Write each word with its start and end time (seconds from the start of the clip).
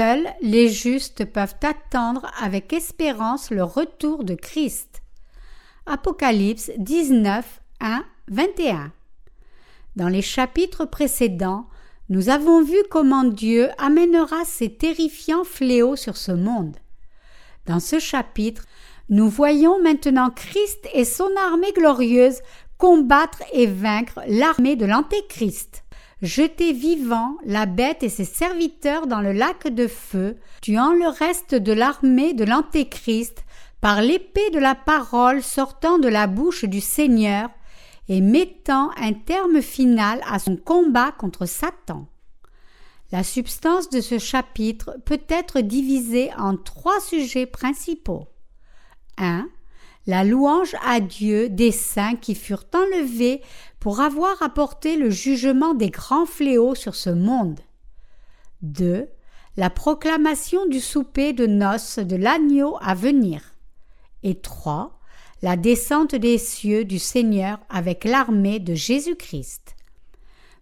Seuls 0.00 0.32
les 0.40 0.70
justes 0.70 1.26
peuvent 1.26 1.56
attendre 1.62 2.30
avec 2.40 2.72
espérance 2.72 3.50
le 3.50 3.62
retour 3.62 4.24
de 4.24 4.34
Christ. 4.34 5.02
Apocalypse 5.84 6.70
19, 6.78 7.60
1, 7.80 8.04
21. 8.28 8.92
Dans 9.96 10.08
les 10.08 10.22
chapitres 10.22 10.86
précédents, 10.86 11.66
nous 12.08 12.30
avons 12.30 12.62
vu 12.62 12.78
comment 12.90 13.24
Dieu 13.24 13.68
amènera 13.76 14.46
ces 14.46 14.74
terrifiants 14.74 15.44
fléaux 15.44 15.96
sur 15.96 16.16
ce 16.16 16.32
monde. 16.32 16.78
Dans 17.66 17.78
ce 17.78 17.98
chapitre, 17.98 18.64
nous 19.10 19.28
voyons 19.28 19.82
maintenant 19.82 20.30
Christ 20.30 20.88
et 20.94 21.04
son 21.04 21.28
armée 21.36 21.72
glorieuse 21.74 22.40
combattre 22.78 23.42
et 23.52 23.66
vaincre 23.66 24.20
l'armée 24.26 24.76
de 24.76 24.86
l'Antéchrist. 24.86 25.84
Jeter 26.22 26.74
vivant 26.74 27.36
la 27.44 27.64
bête 27.64 28.02
et 28.02 28.10
ses 28.10 28.26
serviteurs 28.26 29.06
dans 29.06 29.20
le 29.20 29.32
lac 29.32 29.68
de 29.68 29.86
feu, 29.86 30.36
tuant 30.60 30.92
le 30.92 31.08
reste 31.08 31.54
de 31.54 31.72
l'armée 31.72 32.34
de 32.34 32.44
l'Antéchrist 32.44 33.44
par 33.80 34.02
l'épée 34.02 34.50
de 34.50 34.58
la 34.58 34.74
parole 34.74 35.42
sortant 35.42 35.98
de 35.98 36.08
la 36.08 36.26
bouche 36.26 36.66
du 36.66 36.82
Seigneur 36.82 37.48
et 38.08 38.20
mettant 38.20 38.90
un 38.96 39.14
terme 39.14 39.62
final 39.62 40.20
à 40.28 40.38
son 40.38 40.56
combat 40.56 41.12
contre 41.12 41.46
Satan. 41.46 42.06
La 43.12 43.24
substance 43.24 43.88
de 43.88 44.00
ce 44.00 44.18
chapitre 44.18 44.96
peut 45.04 45.22
être 45.28 45.60
divisée 45.60 46.30
en 46.36 46.56
trois 46.56 47.00
sujets 47.00 47.46
principaux. 47.46 48.28
1. 49.16 49.48
La 50.10 50.24
louange 50.24 50.74
à 50.84 50.98
Dieu 50.98 51.48
des 51.48 51.70
saints 51.70 52.16
qui 52.16 52.34
furent 52.34 52.64
enlevés 52.74 53.42
pour 53.78 54.00
avoir 54.00 54.42
apporté 54.42 54.96
le 54.96 55.08
jugement 55.08 55.72
des 55.72 55.90
grands 55.90 56.26
fléaux 56.26 56.74
sur 56.74 56.96
ce 56.96 57.10
monde. 57.10 57.60
2. 58.62 59.08
La 59.56 59.70
proclamation 59.70 60.66
du 60.66 60.80
souper 60.80 61.32
de 61.32 61.46
noces 61.46 62.00
de 62.00 62.16
l'agneau 62.16 62.76
à 62.80 62.96
venir. 62.96 63.54
Et 64.24 64.34
3. 64.34 64.98
La 65.42 65.56
descente 65.56 66.16
des 66.16 66.38
cieux 66.38 66.84
du 66.84 66.98
Seigneur 66.98 67.60
avec 67.68 68.02
l'armée 68.02 68.58
de 68.58 68.74
Jésus-Christ. 68.74 69.76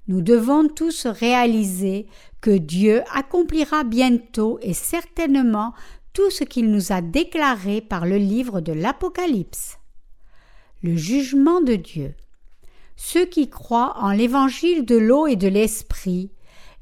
Nous 0.09 0.21
devons 0.21 0.69
tous 0.69 1.07
réaliser 1.07 2.07
que 2.43 2.51
Dieu 2.51 3.03
accomplira 3.15 3.85
bientôt 3.85 4.59
et 4.61 4.75
certainement 4.75 5.73
tout 6.13 6.31
ce 6.31 6.45
qu'il 6.45 6.71
nous 6.71 6.93
a 6.93 7.01
déclaré 7.01 7.81
par 7.81 8.07
le 8.07 8.17
livre 8.17 8.61
de 8.61 8.73
l'Apocalypse. 8.73 9.79
Le 10.83 10.97
jugement 10.97 11.61
de 11.61 11.75
Dieu. 11.75 12.15
Ceux 12.97 13.27
qui 13.27 13.49
croient 13.49 13.95
en 13.99 14.11
l'évangile 14.11 14.85
de 14.85 14.97
l'eau 14.97 15.27
et 15.27 15.37
de 15.37 15.49
l'esprit 15.49 16.31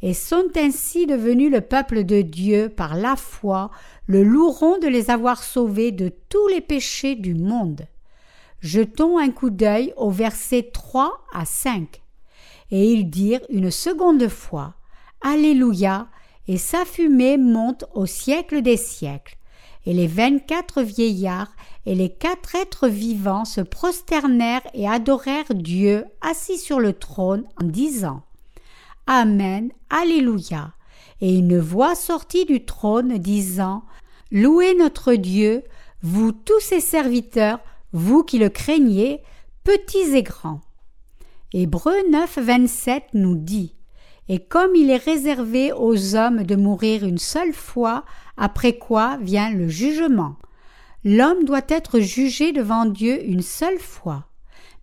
et 0.02 0.14
sont 0.14 0.48
ainsi 0.56 1.06
devenus 1.06 1.50
le 1.50 1.60
peuple 1.60 2.04
de 2.04 2.22
Dieu 2.22 2.68
par 2.68 2.96
la 2.96 3.16
foi, 3.16 3.70
le 4.06 4.22
loueront 4.22 4.78
de 4.78 4.86
les 4.86 5.10
avoir 5.10 5.42
sauvés 5.42 5.92
de 5.92 6.12
tous 6.28 6.46
les 6.48 6.60
péchés 6.60 7.14
du 7.14 7.34
monde. 7.34 7.86
Jetons 8.60 9.18
un 9.18 9.30
coup 9.30 9.50
d'œil 9.50 9.92
au 9.96 10.10
verset 10.10 10.70
3 10.72 11.24
à 11.32 11.44
5. 11.44 12.02
Et 12.70 12.92
ils 12.92 13.08
dirent 13.08 13.44
une 13.48 13.70
seconde 13.70 14.28
fois 14.28 14.74
Alléluia, 15.22 16.08
et 16.48 16.58
sa 16.58 16.84
fumée 16.84 17.38
monte 17.38 17.84
au 17.94 18.06
siècle 18.06 18.62
des 18.62 18.76
siècles. 18.76 19.36
Et 19.84 19.92
les 19.92 20.06
vingt-quatre 20.06 20.82
vieillards 20.82 21.54
et 21.86 21.94
les 21.94 22.10
quatre 22.10 22.56
êtres 22.56 22.88
vivants 22.88 23.44
se 23.44 23.60
prosternèrent 23.60 24.66
et 24.74 24.88
adorèrent 24.88 25.54
Dieu 25.54 26.04
assis 26.20 26.58
sur 26.58 26.80
le 26.80 26.92
trône 26.92 27.44
en 27.60 27.66
disant 27.66 28.22
Amen, 29.06 29.70
Alléluia. 29.90 30.72
Et 31.20 31.36
une 31.36 31.58
voix 31.58 31.94
sortit 31.94 32.44
du 32.44 32.64
trône 32.64 33.18
disant 33.18 33.84
Louez 34.32 34.74
notre 34.74 35.14
Dieu, 35.14 35.62
vous 36.02 36.32
tous 36.32 36.60
ses 36.60 36.80
serviteurs, 36.80 37.60
vous 37.92 38.24
qui 38.24 38.38
le 38.38 38.48
craignez, 38.48 39.22
petits 39.62 40.16
et 40.16 40.24
grands. 40.24 40.60
Hébreux 41.52 42.02
9, 42.10 42.38
27 42.38 43.04
nous 43.14 43.36
dit 43.36 43.75
et 44.28 44.40
comme 44.40 44.74
il 44.74 44.90
est 44.90 44.96
réservé 44.96 45.72
aux 45.72 46.16
hommes 46.16 46.42
de 46.42 46.56
mourir 46.56 47.04
une 47.04 47.18
seule 47.18 47.52
fois, 47.52 48.04
après 48.36 48.76
quoi 48.76 49.18
vient 49.18 49.50
le 49.50 49.68
jugement. 49.68 50.36
L'homme 51.04 51.44
doit 51.44 51.62
être 51.68 52.00
jugé 52.00 52.52
devant 52.52 52.84
Dieu 52.84 53.24
une 53.24 53.42
seule 53.42 53.78
fois. 53.78 54.24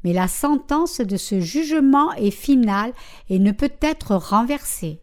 Mais 0.04 0.14
la 0.14 0.28
sentence 0.28 1.00
de 1.00 1.18
ce 1.18 1.40
jugement 1.40 2.14
est 2.14 2.32
finale 2.32 2.94
et 3.30 3.40
ne 3.40 3.52
peut 3.52 3.72
être 3.82 4.16
renversée. 4.16 5.02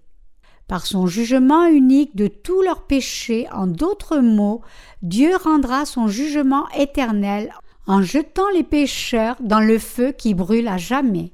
Par 0.66 0.86
son 0.86 1.06
jugement 1.06 1.66
unique 1.66 2.14
de 2.16 2.28
tous 2.28 2.62
leurs 2.62 2.86
péchés, 2.86 3.48
en 3.52 3.66
d'autres 3.66 4.18
mots, 4.18 4.62
Dieu 5.02 5.34
rendra 5.36 5.84
son 5.84 6.06
jugement 6.06 6.68
éternel 6.78 7.52
en 7.86 8.02
jetant 8.02 8.48
les 8.54 8.62
pécheurs 8.62 9.36
dans 9.40 9.60
le 9.60 9.78
feu 9.78 10.12
qui 10.12 10.32
brûle 10.32 10.68
à 10.68 10.76
jamais. 10.76 11.32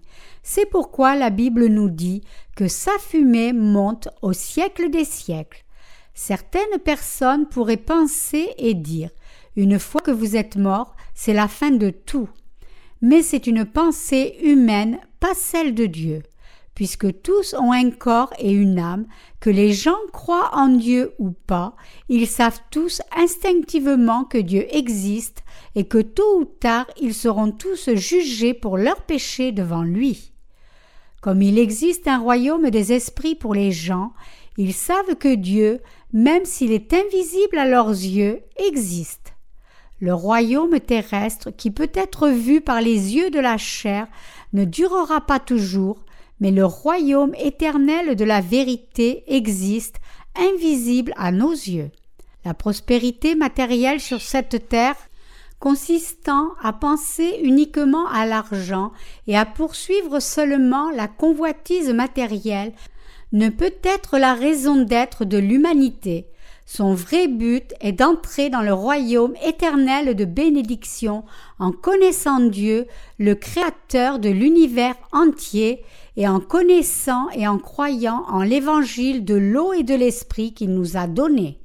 C'est 0.48 0.70
pourquoi 0.70 1.16
la 1.16 1.30
Bible 1.30 1.66
nous 1.66 1.90
dit 1.90 2.22
que 2.54 2.68
sa 2.68 2.92
fumée 3.00 3.52
monte 3.52 4.08
au 4.22 4.32
siècle 4.32 4.90
des 4.90 5.04
siècles. 5.04 5.64
Certaines 6.14 6.78
personnes 6.84 7.48
pourraient 7.48 7.76
penser 7.76 8.50
et 8.56 8.74
dire 8.74 9.10
Une 9.56 9.80
fois 9.80 10.00
que 10.00 10.12
vous 10.12 10.36
êtes 10.36 10.54
mort, 10.54 10.94
c'est 11.14 11.32
la 11.32 11.48
fin 11.48 11.72
de 11.72 11.90
tout. 11.90 12.28
Mais 13.02 13.22
c'est 13.22 13.48
une 13.48 13.64
pensée 13.64 14.38
humaine, 14.40 15.00
pas 15.18 15.34
celle 15.34 15.74
de 15.74 15.86
Dieu. 15.86 16.22
Puisque 16.76 17.22
tous 17.22 17.52
ont 17.54 17.72
un 17.72 17.90
corps 17.90 18.32
et 18.38 18.52
une 18.52 18.78
âme, 18.78 19.08
que 19.40 19.50
les 19.50 19.72
gens 19.72 19.98
croient 20.12 20.50
en 20.52 20.68
Dieu 20.68 21.12
ou 21.18 21.32
pas, 21.32 21.74
ils 22.08 22.28
savent 22.28 22.60
tous 22.70 23.02
instinctivement 23.16 24.22
que 24.22 24.38
Dieu 24.38 24.64
existe 24.70 25.42
et 25.74 25.88
que 25.88 25.98
tôt 25.98 26.38
ou 26.38 26.44
tard 26.44 26.86
ils 27.00 27.14
seront 27.14 27.50
tous 27.50 27.96
jugés 27.96 28.54
pour 28.54 28.78
leurs 28.78 29.02
péchés 29.02 29.50
devant 29.50 29.82
lui. 29.82 30.34
Comme 31.26 31.42
il 31.42 31.58
existe 31.58 32.06
un 32.06 32.20
royaume 32.20 32.70
des 32.70 32.92
esprits 32.92 33.34
pour 33.34 33.52
les 33.52 33.72
gens, 33.72 34.12
ils 34.58 34.72
savent 34.72 35.16
que 35.16 35.34
Dieu, 35.34 35.80
même 36.12 36.44
s'il 36.44 36.70
est 36.70 36.92
invisible 36.92 37.58
à 37.58 37.66
leurs 37.66 37.88
yeux, 37.88 38.42
existe. 38.68 39.34
Le 39.98 40.14
royaume 40.14 40.78
terrestre, 40.78 41.50
qui 41.50 41.72
peut 41.72 41.90
être 41.94 42.28
vu 42.28 42.60
par 42.60 42.80
les 42.80 43.16
yeux 43.16 43.30
de 43.30 43.40
la 43.40 43.58
chair, 43.58 44.06
ne 44.52 44.64
durera 44.64 45.20
pas 45.20 45.40
toujours, 45.40 45.98
mais 46.38 46.52
le 46.52 46.64
royaume 46.64 47.34
éternel 47.40 48.14
de 48.14 48.24
la 48.24 48.40
vérité 48.40 49.24
existe, 49.26 49.96
invisible 50.36 51.12
à 51.16 51.32
nos 51.32 51.50
yeux. 51.50 51.90
La 52.44 52.54
prospérité 52.54 53.34
matérielle 53.34 53.98
sur 53.98 54.20
cette 54.20 54.68
terre 54.68 54.94
consistant 55.58 56.50
à 56.62 56.72
penser 56.72 57.40
uniquement 57.42 58.06
à 58.08 58.26
l'argent 58.26 58.92
et 59.26 59.36
à 59.36 59.44
poursuivre 59.44 60.20
seulement 60.20 60.90
la 60.90 61.08
convoitise 61.08 61.90
matérielle, 61.92 62.72
ne 63.32 63.48
peut 63.48 63.74
être 63.82 64.18
la 64.18 64.34
raison 64.34 64.82
d'être 64.82 65.24
de 65.24 65.38
l'humanité. 65.38 66.28
Son 66.68 66.94
vrai 66.94 67.28
but 67.28 67.74
est 67.80 67.92
d'entrer 67.92 68.50
dans 68.50 68.62
le 68.62 68.72
royaume 68.72 69.34
éternel 69.44 70.16
de 70.16 70.24
bénédiction 70.24 71.24
en 71.60 71.70
connaissant 71.70 72.40
Dieu, 72.40 72.86
le 73.18 73.34
Créateur 73.34 74.18
de 74.18 74.30
l'univers 74.30 74.96
entier, 75.12 75.84
et 76.16 76.26
en 76.26 76.40
connaissant 76.40 77.28
et 77.30 77.46
en 77.46 77.58
croyant 77.58 78.24
en 78.28 78.42
l'évangile 78.42 79.24
de 79.24 79.34
l'eau 79.34 79.72
et 79.74 79.82
de 79.82 79.94
l'esprit 79.94 80.54
qu'il 80.54 80.74
nous 80.74 80.96
a 80.96 81.06
donné. 81.06 81.60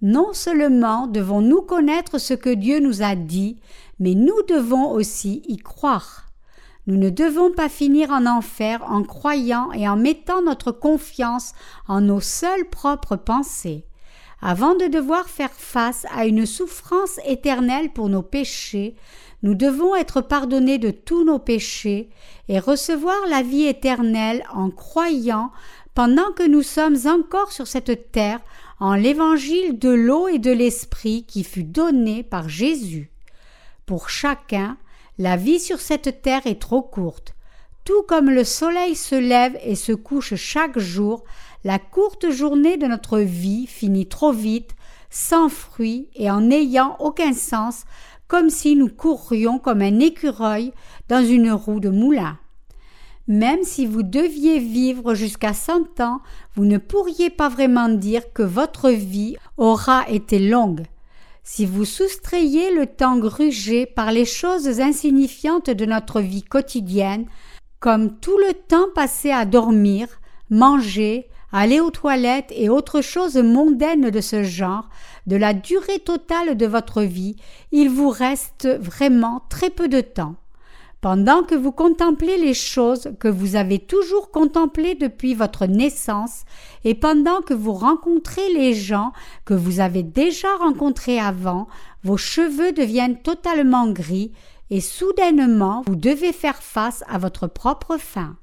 Non 0.00 0.32
seulement 0.32 1.06
devons-nous 1.08 1.62
connaître 1.62 2.18
ce 2.18 2.34
que 2.34 2.50
Dieu 2.50 2.78
nous 2.78 3.02
a 3.02 3.16
dit, 3.16 3.60
mais 3.98 4.14
nous 4.14 4.42
devons 4.48 4.92
aussi 4.92 5.42
y 5.48 5.56
croire. 5.56 6.26
Nous 6.86 6.96
ne 6.96 7.10
devons 7.10 7.52
pas 7.52 7.68
finir 7.68 8.10
en 8.10 8.24
enfer 8.24 8.82
en 8.88 9.02
croyant 9.02 9.72
et 9.72 9.88
en 9.88 9.96
mettant 9.96 10.40
notre 10.40 10.72
confiance 10.72 11.52
en 11.86 12.00
nos 12.00 12.20
seules 12.20 12.68
propres 12.70 13.16
pensées. 13.16 13.84
Avant 14.40 14.76
de 14.76 14.86
devoir 14.86 15.28
faire 15.28 15.52
face 15.52 16.06
à 16.14 16.26
une 16.26 16.46
souffrance 16.46 17.18
éternelle 17.26 17.92
pour 17.92 18.08
nos 18.08 18.22
péchés, 18.22 18.94
nous 19.42 19.54
devons 19.54 19.96
être 19.96 20.20
pardonnés 20.20 20.78
de 20.78 20.90
tous 20.90 21.24
nos 21.24 21.40
péchés 21.40 22.08
et 22.48 22.60
recevoir 22.60 23.16
la 23.28 23.42
vie 23.42 23.66
éternelle 23.66 24.44
en 24.54 24.70
croyant 24.70 25.50
pendant 25.94 26.30
que 26.32 26.46
nous 26.46 26.62
sommes 26.62 26.96
encore 27.06 27.50
sur 27.50 27.66
cette 27.66 28.12
terre 28.12 28.40
en 28.80 28.94
l'évangile 28.94 29.78
de 29.78 29.90
l'eau 29.90 30.28
et 30.28 30.38
de 30.38 30.52
l'esprit 30.52 31.24
qui 31.26 31.42
fut 31.42 31.64
donné 31.64 32.22
par 32.22 32.48
Jésus. 32.48 33.10
Pour 33.86 34.08
chacun, 34.08 34.76
la 35.18 35.36
vie 35.36 35.58
sur 35.58 35.80
cette 35.80 36.22
terre 36.22 36.46
est 36.46 36.60
trop 36.60 36.82
courte. 36.82 37.34
Tout 37.84 38.02
comme 38.06 38.30
le 38.30 38.44
soleil 38.44 38.94
se 38.94 39.14
lève 39.14 39.58
et 39.64 39.74
se 39.74 39.92
couche 39.92 40.34
chaque 40.36 40.78
jour, 40.78 41.24
la 41.64 41.78
courte 41.78 42.30
journée 42.30 42.76
de 42.76 42.86
notre 42.86 43.18
vie 43.18 43.66
finit 43.66 44.06
trop 44.06 44.32
vite, 44.32 44.76
sans 45.10 45.48
fruit 45.48 46.10
et 46.14 46.30
en 46.30 46.42
n'ayant 46.42 46.96
aucun 47.00 47.32
sens, 47.32 47.84
comme 48.28 48.50
si 48.50 48.76
nous 48.76 48.90
courions 48.90 49.58
comme 49.58 49.80
un 49.80 49.98
écureuil 50.00 50.72
dans 51.08 51.24
une 51.24 51.50
roue 51.50 51.80
de 51.80 51.88
moulin. 51.88 52.38
Même 53.28 53.62
si 53.62 53.84
vous 53.84 54.02
deviez 54.02 54.58
vivre 54.58 55.14
jusqu'à 55.14 55.52
cent 55.52 56.00
ans, 56.00 56.20
vous 56.54 56.64
ne 56.64 56.78
pourriez 56.78 57.28
pas 57.28 57.50
vraiment 57.50 57.90
dire 57.90 58.32
que 58.32 58.42
votre 58.42 58.88
vie 58.88 59.36
aura 59.58 60.08
été 60.08 60.38
longue. 60.38 60.86
Si 61.44 61.66
vous 61.66 61.84
soustrayez 61.84 62.74
le 62.74 62.86
temps 62.86 63.18
grugé 63.18 63.84
par 63.84 64.12
les 64.12 64.24
choses 64.24 64.80
insignifiantes 64.80 65.68
de 65.68 65.84
notre 65.84 66.20
vie 66.20 66.42
quotidienne, 66.42 67.26
comme 67.80 68.18
tout 68.18 68.38
le 68.38 68.54
temps 68.54 68.88
passé 68.94 69.30
à 69.30 69.44
dormir, 69.44 70.08
manger, 70.48 71.28
aller 71.52 71.80
aux 71.80 71.90
toilettes 71.90 72.52
et 72.56 72.70
autres 72.70 73.02
choses 73.02 73.36
mondaines 73.36 74.08
de 74.10 74.20
ce 74.22 74.42
genre, 74.42 74.88
de 75.26 75.36
la 75.36 75.52
durée 75.52 75.98
totale 75.98 76.56
de 76.56 76.66
votre 76.66 77.02
vie, 77.02 77.36
il 77.72 77.90
vous 77.90 78.08
reste 78.08 78.66
vraiment 78.80 79.42
très 79.50 79.68
peu 79.68 79.88
de 79.88 80.00
temps. 80.00 80.36
Pendant 81.00 81.44
que 81.44 81.54
vous 81.54 81.70
contemplez 81.70 82.38
les 82.38 82.54
choses 82.54 83.12
que 83.20 83.28
vous 83.28 83.54
avez 83.54 83.78
toujours 83.78 84.32
contemplées 84.32 84.96
depuis 84.96 85.34
votre 85.34 85.66
naissance, 85.66 86.42
et 86.82 86.96
pendant 86.96 87.40
que 87.40 87.54
vous 87.54 87.72
rencontrez 87.72 88.52
les 88.52 88.74
gens 88.74 89.12
que 89.44 89.54
vous 89.54 89.78
avez 89.78 90.02
déjà 90.02 90.48
rencontrés 90.56 91.20
avant, 91.20 91.68
vos 92.02 92.16
cheveux 92.16 92.72
deviennent 92.72 93.22
totalement 93.22 93.88
gris, 93.88 94.32
et 94.70 94.80
soudainement 94.80 95.84
vous 95.86 95.96
devez 95.96 96.32
faire 96.32 96.62
face 96.62 97.04
à 97.08 97.18
votre 97.18 97.46
propre 97.46 97.96
fin. 97.96 98.36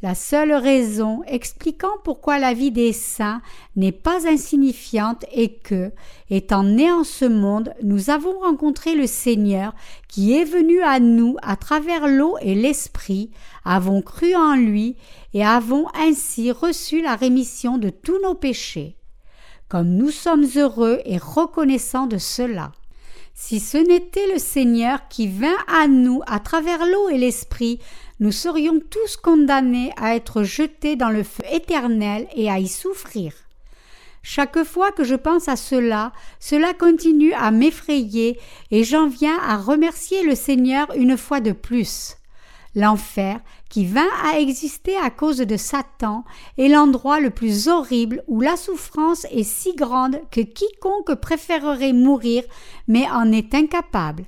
La 0.00 0.14
seule 0.14 0.52
raison 0.52 1.24
expliquant 1.26 1.98
pourquoi 2.04 2.38
la 2.38 2.54
vie 2.54 2.70
des 2.70 2.92
saints 2.92 3.42
n'est 3.74 3.90
pas 3.90 4.28
insignifiante 4.28 5.24
est 5.32 5.60
que, 5.60 5.90
étant 6.30 6.62
nés 6.62 6.92
en 6.92 7.02
ce 7.02 7.24
monde, 7.24 7.74
nous 7.82 8.08
avons 8.08 8.38
rencontré 8.38 8.94
le 8.94 9.08
Seigneur 9.08 9.74
qui 10.06 10.34
est 10.34 10.44
venu 10.44 10.80
à 10.82 11.00
nous 11.00 11.36
à 11.42 11.56
travers 11.56 12.06
l'eau 12.06 12.36
et 12.40 12.54
l'Esprit, 12.54 13.30
avons 13.64 14.00
cru 14.00 14.36
en 14.36 14.54
lui 14.54 14.94
et 15.34 15.44
avons 15.44 15.86
ainsi 15.94 16.52
reçu 16.52 17.02
la 17.02 17.16
rémission 17.16 17.76
de 17.76 17.90
tous 17.90 18.20
nos 18.22 18.34
péchés. 18.34 18.94
Comme 19.68 19.88
nous 19.88 20.10
sommes 20.10 20.46
heureux 20.54 21.00
et 21.06 21.18
reconnaissants 21.18 22.06
de 22.06 22.18
cela. 22.18 22.70
Si 23.34 23.60
ce 23.60 23.76
n'était 23.76 24.32
le 24.32 24.38
Seigneur 24.38 25.06
qui 25.08 25.28
vint 25.28 25.58
à 25.68 25.86
nous 25.86 26.22
à 26.26 26.40
travers 26.40 26.84
l'eau 26.84 27.08
et 27.08 27.18
l'Esprit, 27.18 27.78
nous 28.20 28.32
serions 28.32 28.80
tous 28.90 29.16
condamnés 29.16 29.92
à 29.96 30.16
être 30.16 30.42
jetés 30.42 30.96
dans 30.96 31.10
le 31.10 31.22
feu 31.22 31.44
éternel 31.50 32.26
et 32.34 32.50
à 32.50 32.58
y 32.58 32.68
souffrir. 32.68 33.32
Chaque 34.22 34.62
fois 34.64 34.92
que 34.92 35.04
je 35.04 35.14
pense 35.14 35.48
à 35.48 35.56
cela, 35.56 36.12
cela 36.40 36.74
continue 36.74 37.32
à 37.32 37.50
m'effrayer 37.50 38.38
et 38.70 38.84
j'en 38.84 39.08
viens 39.08 39.38
à 39.38 39.56
remercier 39.56 40.22
le 40.22 40.34
Seigneur 40.34 40.88
une 40.96 41.16
fois 41.16 41.40
de 41.40 41.52
plus. 41.52 42.16
L'enfer, 42.74 43.40
qui 43.70 43.86
vint 43.86 44.10
à 44.24 44.38
exister 44.38 44.96
à 44.96 45.10
cause 45.10 45.38
de 45.38 45.56
Satan, 45.56 46.24
est 46.58 46.68
l'endroit 46.68 47.20
le 47.20 47.30
plus 47.30 47.68
horrible 47.68 48.22
où 48.26 48.40
la 48.40 48.56
souffrance 48.56 49.24
est 49.30 49.44
si 49.44 49.74
grande 49.74 50.20
que 50.30 50.40
quiconque 50.40 51.14
préférerait 51.14 51.92
mourir 51.92 52.44
mais 52.86 53.08
en 53.10 53.32
est 53.32 53.54
incapable. 53.54 54.24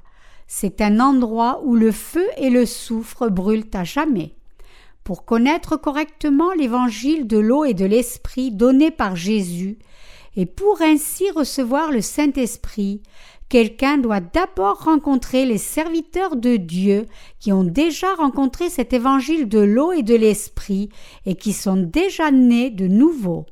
C'est 0.52 0.81
un 0.81 0.99
endroit 0.99 1.62
où 1.64 1.76
le 1.76 1.93
feu 1.93 2.26
et 2.37 2.50
le 2.50 2.67
soufre 2.67 3.31
brûlent 3.31 3.70
à 3.73 3.85
jamais. 3.85 4.35
Pour 5.05 5.25
connaître 5.25 5.76
correctement 5.76 6.52
l'évangile 6.55 7.29
de 7.29 7.38
l'eau 7.38 7.64
et 7.64 7.73
de 7.73 7.85
l'esprit 7.85 8.50
donné 8.50 8.91
par 8.91 9.14
Jésus, 9.14 9.79
et 10.35 10.47
pour 10.47 10.82
ainsi 10.82 11.31
recevoir 11.31 11.93
le 11.93 12.00
Saint-Esprit, 12.00 13.00
quelqu'un 13.49 13.97
doit 13.97 14.19
d'abord 14.19 14.82
rencontrer 14.82 15.47
les 15.47 15.56
serviteurs 15.56 16.35
de 16.35 16.56
Dieu 16.56 17.06
qui 17.38 17.52
ont 17.52 17.62
déjà 17.62 18.12
rencontré 18.14 18.70
cet 18.70 18.93
évangile 18.93 19.49
de 19.49 19.61
l'eau 19.61 19.93
et 19.93 20.02
de 20.02 20.17
l'esprit 20.17 20.88
et 21.26 21.37
qui 21.37 21.52
sont 21.52 21.76
déjà 21.76 22.32
nés 22.32 22.70
de 22.70 22.88
nouveau. 22.88 23.47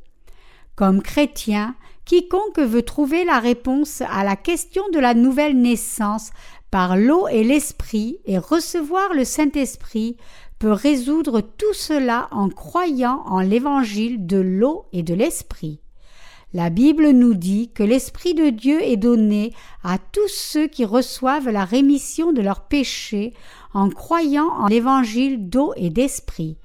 Comme 0.75 1.01
chrétien, 1.01 1.77
quiconque 2.05 2.59
veut 2.59 2.83
trouver 2.83 3.25
la 3.25 3.39
réponse 3.39 4.03
à 4.11 4.25
la 4.25 4.35
question 4.35 4.83
de 4.93 4.99
la 4.99 5.15
nouvelle 5.15 5.61
naissance 5.61 6.31
par 6.71 6.97
l'eau 6.97 7.29
et 7.29 7.45
l'esprit 7.45 8.19
et 8.25 8.39
recevoir 8.39 9.15
le 9.15 9.25
Saint-Esprit 9.25 10.17
peut 10.59 10.73
résoudre 10.73 11.41
tout 11.41 11.73
cela 11.73 12.29
en 12.31 12.49
croyant 12.49 13.23
en 13.27 13.41
l'évangile 13.41 14.27
de 14.27 14.39
l'eau 14.39 14.87
et 14.93 15.03
de 15.03 15.15
l'esprit. 15.15 15.81
La 16.55 16.71
Bible 16.71 17.11
nous 17.11 17.35
dit 17.35 17.71
que 17.73 17.83
l'Esprit 17.83 18.33
de 18.33 18.49
Dieu 18.49 18.83
est 18.83 18.97
donné 18.97 19.53
à 19.85 19.99
tous 19.99 20.29
ceux 20.29 20.67
qui 20.67 20.87
reçoivent 20.87 21.51
la 21.51 21.67
rémission 21.67 22.33
de 22.33 22.41
leurs 22.41 22.63
péchés 22.63 23.35
en 23.75 23.91
croyant 23.91 24.49
en 24.49 24.67
l'évangile 24.67 25.51
d'eau 25.51 25.75
et 25.77 25.91
d'esprit. 25.91 26.57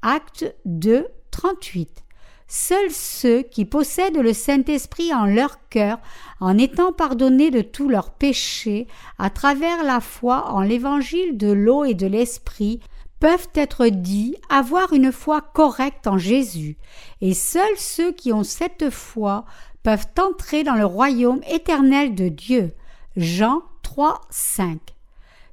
Acte 0.00 0.54
2, 0.64 1.06
38. 1.30 2.05
Seuls 2.48 2.92
ceux 2.92 3.42
qui 3.42 3.64
possèdent 3.64 4.18
le 4.18 4.32
Saint-Esprit 4.32 5.12
en 5.12 5.26
leur 5.26 5.68
cœur, 5.68 5.98
en 6.40 6.56
étant 6.58 6.92
pardonnés 6.92 7.50
de 7.50 7.60
tous 7.60 7.88
leurs 7.88 8.10
péchés, 8.10 8.86
à 9.18 9.30
travers 9.30 9.82
la 9.82 10.00
foi 10.00 10.52
en 10.52 10.60
l'évangile 10.60 11.36
de 11.36 11.50
l'eau 11.50 11.84
et 11.84 11.94
de 11.94 12.06
l'Esprit, 12.06 12.80
peuvent 13.18 13.48
être 13.54 13.86
dits 13.86 14.36
avoir 14.48 14.92
une 14.92 15.10
foi 15.10 15.40
correcte 15.40 16.06
en 16.06 16.18
Jésus, 16.18 16.76
et 17.20 17.34
seuls 17.34 17.76
ceux 17.76 18.12
qui 18.12 18.32
ont 18.32 18.44
cette 18.44 18.90
foi 18.90 19.44
peuvent 19.82 20.06
entrer 20.18 20.62
dans 20.62 20.74
le 20.74 20.84
royaume 20.84 21.40
éternel 21.48 22.14
de 22.14 22.28
Dieu. 22.28 22.72
Jean 23.16 23.62
3, 23.82 24.20
5. 24.30 24.78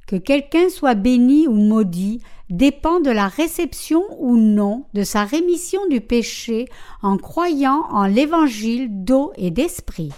Que 0.07 0.15
quelqu'un 0.17 0.69
soit 0.69 0.95
béni 0.95 1.47
ou 1.47 1.53
maudit 1.53 2.21
dépend 2.53 2.99
de 2.99 3.09
la 3.09 3.27
réception 3.27 4.03
ou 4.19 4.37
non 4.37 4.85
de 4.93 5.03
sa 5.03 5.23
rémission 5.23 5.81
du 5.87 6.01
péché 6.01 6.67
en 7.01 7.17
croyant 7.17 7.85
en 7.89 8.05
l'évangile 8.05 8.87
d'eau 9.03 9.33
et 9.37 9.49
d'esprit. 9.49 10.11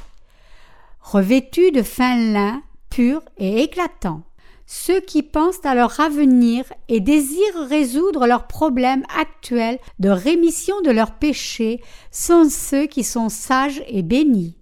Revêtus 1.01 1.71
de 1.71 1.81
fin 1.81 2.17
lin, 2.17 2.61
pur 2.89 3.21
et 3.37 3.63
éclatant, 3.63 4.23
ceux 4.65 4.99
qui 4.99 5.23
pensent 5.23 5.63
à 5.63 5.75
leur 5.75 5.99
avenir 6.01 6.65
et 6.89 6.99
désirent 6.99 7.67
résoudre 7.69 8.27
leurs 8.27 8.47
problèmes 8.47 9.05
actuels 9.17 9.79
de 9.99 10.09
rémission 10.09 10.81
de 10.81 10.91
leurs 10.91 11.15
péchés 11.15 11.81
sont 12.11 12.49
ceux 12.49 12.85
qui 12.85 13.05
sont 13.05 13.29
sages 13.29 13.81
et 13.87 14.01
bénis. 14.01 14.57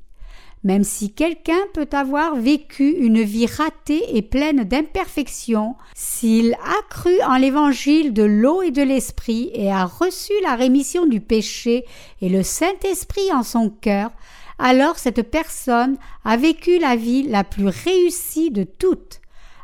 Même 0.64 0.86
si 0.86 1.14
quelqu'un 1.14 1.60
peut 1.74 1.90
avoir 1.92 2.36
vécu 2.36 2.92
une 2.92 3.22
vie 3.22 3.48
ratée 3.48 4.16
et 4.16 4.22
pleine 4.22 4.64
d'imperfections, 4.64 5.76
s'il 5.94 6.54
a 6.54 6.82
cru 6.90 7.22
en 7.24 7.36
l'évangile 7.36 8.14
de 8.14 8.24
l'eau 8.24 8.62
et 8.62 8.72
de 8.72 8.82
l'esprit 8.82 9.52
et 9.54 9.70
a 9.70 9.86
reçu 9.86 10.32
la 10.42 10.56
rémission 10.56 11.06
du 11.06 11.20
péché 11.20 11.84
et 12.22 12.30
le 12.30 12.44
Saint-Esprit 12.44 13.34
en 13.34 13.44
son 13.44 13.70
cœur, 13.70 14.12
alors 14.58 14.98
cette 14.98 15.30
personne 15.30 15.98
a 16.24 16.38
vécu 16.38 16.80
la 16.80 16.96
vie 16.96 17.24
la 17.24 17.44
plus 17.44 17.68
réussie 17.68 18.50
de 18.50 18.64
toutes. 18.64 19.20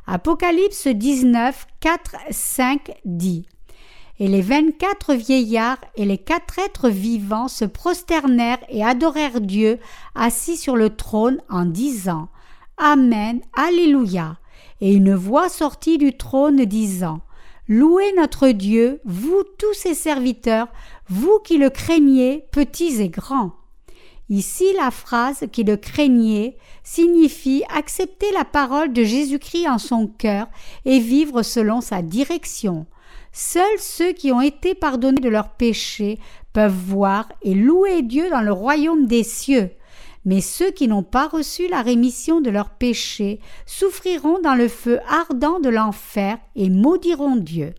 Apocalypse 0.05 0.87
19, 0.87 1.65
4, 1.79 2.15
5 2.31 2.91
dit 3.05 3.47
et 4.19 4.27
les 4.27 4.41
vingt-quatre 4.41 5.13
vieillards 5.13 5.79
et 5.95 6.05
les 6.05 6.17
quatre 6.17 6.59
êtres 6.59 6.89
vivants 6.89 7.47
se 7.47 7.65
prosternèrent 7.65 8.63
et 8.69 8.83
adorèrent 8.83 9.41
Dieu 9.41 9.79
assis 10.13 10.57
sur 10.57 10.75
le 10.75 10.89
trône 10.89 11.41
en 11.49 11.65
disant 11.65 12.27
Amen, 12.77 13.41
Alléluia. 13.55 14.37
Et 14.81 14.93
une 14.93 15.15
voix 15.15 15.49
sortit 15.49 15.97
du 15.97 16.15
trône 16.15 16.65
disant 16.65 17.21
Louez 17.67 18.13
notre 18.17 18.49
Dieu, 18.49 18.99
vous 19.05 19.43
tous 19.57 19.73
ses 19.73 19.93
serviteurs, 19.93 20.67
vous 21.07 21.39
qui 21.43 21.57
le 21.57 21.69
craignez, 21.69 22.45
petits 22.51 23.01
et 23.01 23.09
grands. 23.09 23.53
Ici 24.29 24.65
la 24.75 24.91
phrase 24.91 25.45
qui 25.51 25.63
le 25.63 25.77
craignait 25.77 26.57
signifie 26.83 27.63
accepter 27.73 28.31
la 28.33 28.45
parole 28.45 28.93
de 28.93 29.03
Jésus-Christ 29.03 29.67
en 29.67 29.77
son 29.77 30.07
cœur 30.07 30.47
et 30.85 30.99
vivre 30.99 31.41
selon 31.41 31.81
sa 31.81 32.01
direction. 32.01 32.85
Seuls 33.41 33.79
ceux 33.79 34.11
qui 34.11 34.33
ont 34.33 34.41
été 34.41 34.75
pardonnés 34.75 35.21
de 35.21 35.29
leurs 35.29 35.51
péchés 35.51 36.19
peuvent 36.51 36.73
voir 36.73 37.31
et 37.41 37.53
louer 37.53 38.01
Dieu 38.01 38.29
dans 38.29 38.41
le 38.41 38.51
royaume 38.51 39.05
des 39.05 39.23
cieux. 39.23 39.69
Mais 40.25 40.41
ceux 40.41 40.71
qui 40.71 40.89
n'ont 40.89 41.03
pas 41.03 41.29
reçu 41.29 41.69
la 41.69 41.81
rémission 41.81 42.41
de 42.41 42.49
leurs 42.49 42.71
péchés 42.71 43.39
souffriront 43.65 44.39
dans 44.41 44.55
le 44.55 44.67
feu 44.67 44.99
ardent 45.07 45.61
de 45.61 45.69
l'enfer 45.69 46.37
et 46.57 46.69
maudiront 46.69 47.37
Dieu. 47.37 47.75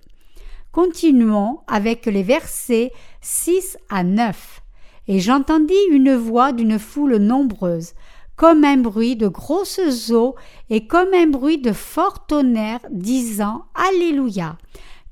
Continuons 0.73 1.59
avec 1.67 2.07
les 2.07 2.23
versets 2.23 2.91
6 3.21 3.77
à 3.91 4.03
9. 4.03 4.63
Et 5.09 5.21
j'entendis 5.21 5.75
une 5.91 6.15
voix 6.15 6.53
d'une 6.53 6.79
foule 6.79 7.17
nombreuse, 7.17 7.93
comme 8.35 8.65
un 8.65 8.79
bruit 8.79 9.15
de 9.15 9.29
grosses 9.29 10.11
eaux 10.11 10.37
et 10.71 10.87
comme 10.87 11.13
un 11.13 11.27
bruit 11.27 11.59
de 11.59 11.73
fort 11.73 12.27
tonnerre, 12.27 12.81
disant 12.91 13.67
Alléluia 13.75 14.57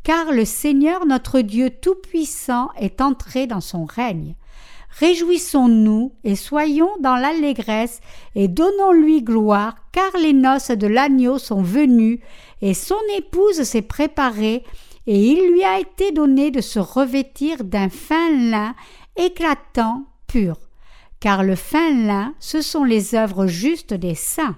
car 0.08 0.32
le 0.32 0.46
Seigneur 0.46 1.04
notre 1.04 1.42
Dieu 1.42 1.68
Tout-Puissant 1.68 2.70
est 2.78 3.02
entré 3.02 3.46
dans 3.46 3.60
son 3.60 3.84
règne. 3.84 4.36
Réjouissons-nous 4.98 6.14
et 6.24 6.34
soyons 6.34 6.88
dans 7.00 7.16
l'allégresse 7.16 8.00
et 8.34 8.48
donnons-lui 8.48 9.20
gloire, 9.22 9.76
car 9.92 10.10
les 10.18 10.32
noces 10.32 10.70
de 10.70 10.86
l'agneau 10.86 11.36
sont 11.36 11.60
venues 11.60 12.20
et 12.62 12.72
son 12.72 12.96
épouse 13.18 13.64
s'est 13.64 13.82
préparée 13.82 14.64
et 15.06 15.22
il 15.22 15.52
lui 15.52 15.62
a 15.62 15.78
été 15.78 16.10
donné 16.10 16.50
de 16.50 16.62
se 16.62 16.78
revêtir 16.78 17.62
d'un 17.62 17.90
fin 17.90 18.32
lin 18.32 18.74
éclatant, 19.14 20.06
pur, 20.26 20.56
car 21.20 21.42
le 21.42 21.54
fin 21.54 21.92
lin, 21.92 22.32
ce 22.38 22.62
sont 22.62 22.84
les 22.84 23.14
œuvres 23.14 23.46
justes 23.46 23.92
des 23.92 24.14
saints. 24.14 24.56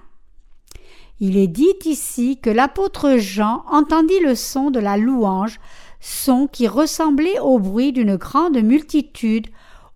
Il 1.23 1.37
est 1.37 1.47
dit 1.47 1.75
ici 1.85 2.39
que 2.41 2.49
l'apôtre 2.49 3.17
Jean 3.19 3.63
entendit 3.69 4.19
le 4.21 4.33
son 4.33 4.71
de 4.71 4.79
la 4.79 4.97
louange, 4.97 5.59
son 5.99 6.47
qui 6.47 6.67
ressemblait 6.67 7.39
au 7.39 7.59
bruit 7.59 7.93
d'une 7.93 8.15
grande 8.15 8.57
multitude, 8.57 9.45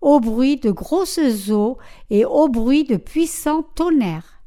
au 0.00 0.20
bruit 0.20 0.56
de 0.56 0.70
grosses 0.70 1.50
eaux 1.50 1.78
et 2.10 2.24
au 2.24 2.46
bruit 2.46 2.84
de 2.84 2.94
puissants 2.94 3.64
tonnerres. 3.74 4.40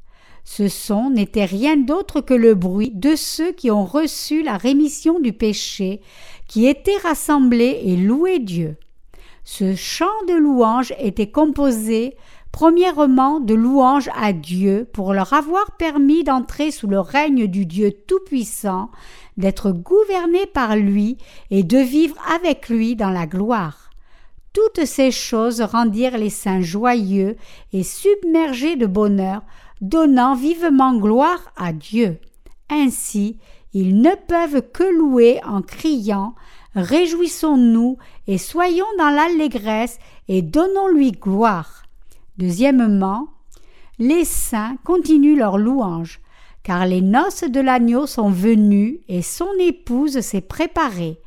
Ce 0.45 0.69
son 0.69 1.09
n'était 1.09 1.43
rien 1.43 1.75
d'autre 1.75 2.21
que 2.21 2.33
le 2.33 2.55
bruit 2.55 2.91
de 2.95 3.17
ceux 3.17 3.51
qui 3.51 3.69
ont 3.71 3.83
reçu 3.83 4.41
la 4.41 4.55
rémission 4.55 5.19
du 5.19 5.33
péché, 5.33 5.99
qui 6.47 6.65
étaient 6.65 6.95
rassemblés 7.03 7.81
et 7.83 7.97
louaient 7.97 8.39
Dieu. 8.39 8.77
Ce 9.43 9.75
chant 9.75 10.05
de 10.29 10.33
louange 10.33 10.93
était 10.97 11.29
composé 11.29 12.15
premièrement 12.51 13.39
de 13.39 13.53
louange 13.53 14.09
à 14.15 14.33
Dieu 14.33 14.87
pour 14.93 15.13
leur 15.13 15.33
avoir 15.33 15.77
permis 15.77 16.23
d'entrer 16.23 16.71
sous 16.71 16.87
le 16.87 16.99
règne 16.99 17.47
du 17.47 17.65
Dieu 17.65 17.91
Tout-Puissant, 17.91 18.89
d'être 19.37 19.71
gouvernés 19.71 20.45
par 20.45 20.75
lui 20.75 21.17
et 21.51 21.63
de 21.63 21.77
vivre 21.77 22.15
avec 22.33 22.69
lui 22.69 22.95
dans 22.95 23.11
la 23.11 23.25
gloire. 23.25 23.89
Toutes 24.53 24.85
ces 24.85 25.11
choses 25.11 25.61
rendirent 25.61 26.17
les 26.17 26.29
saints 26.31 26.61
joyeux 26.61 27.37
et 27.71 27.83
submergés 27.83 28.75
de 28.75 28.87
bonheur, 28.87 29.41
donnant 29.81 30.35
vivement 30.35 30.95
gloire 30.95 31.51
à 31.55 31.71
Dieu. 31.71 32.19
Ainsi, 32.69 33.37
ils 33.73 34.01
ne 34.01 34.15
peuvent 34.27 34.63
que 34.71 34.83
louer 34.83 35.39
en 35.45 35.61
criant 35.61 36.35
Réjouissons-nous 36.75 37.97
et 38.27 38.37
soyons 38.37 38.85
dans 38.97 39.09
l'allégresse 39.09 39.97
et 40.27 40.41
donnons-lui 40.41 41.11
gloire. 41.11 41.83
Deuxièmement, 42.39 43.27
les 43.97 44.23
saints 44.23 44.77
continuent 44.85 45.37
leur 45.37 45.57
louange, 45.57 46.21
car 46.63 46.85
les 46.85 47.01
noces 47.01 47.43
de 47.43 47.59
l'agneau 47.59 48.07
sont 48.07 48.29
venues 48.29 49.01
et 49.09 49.21
son 49.21 49.49
épouse 49.59 50.21
s'est 50.21 50.39
préparée, 50.39 51.19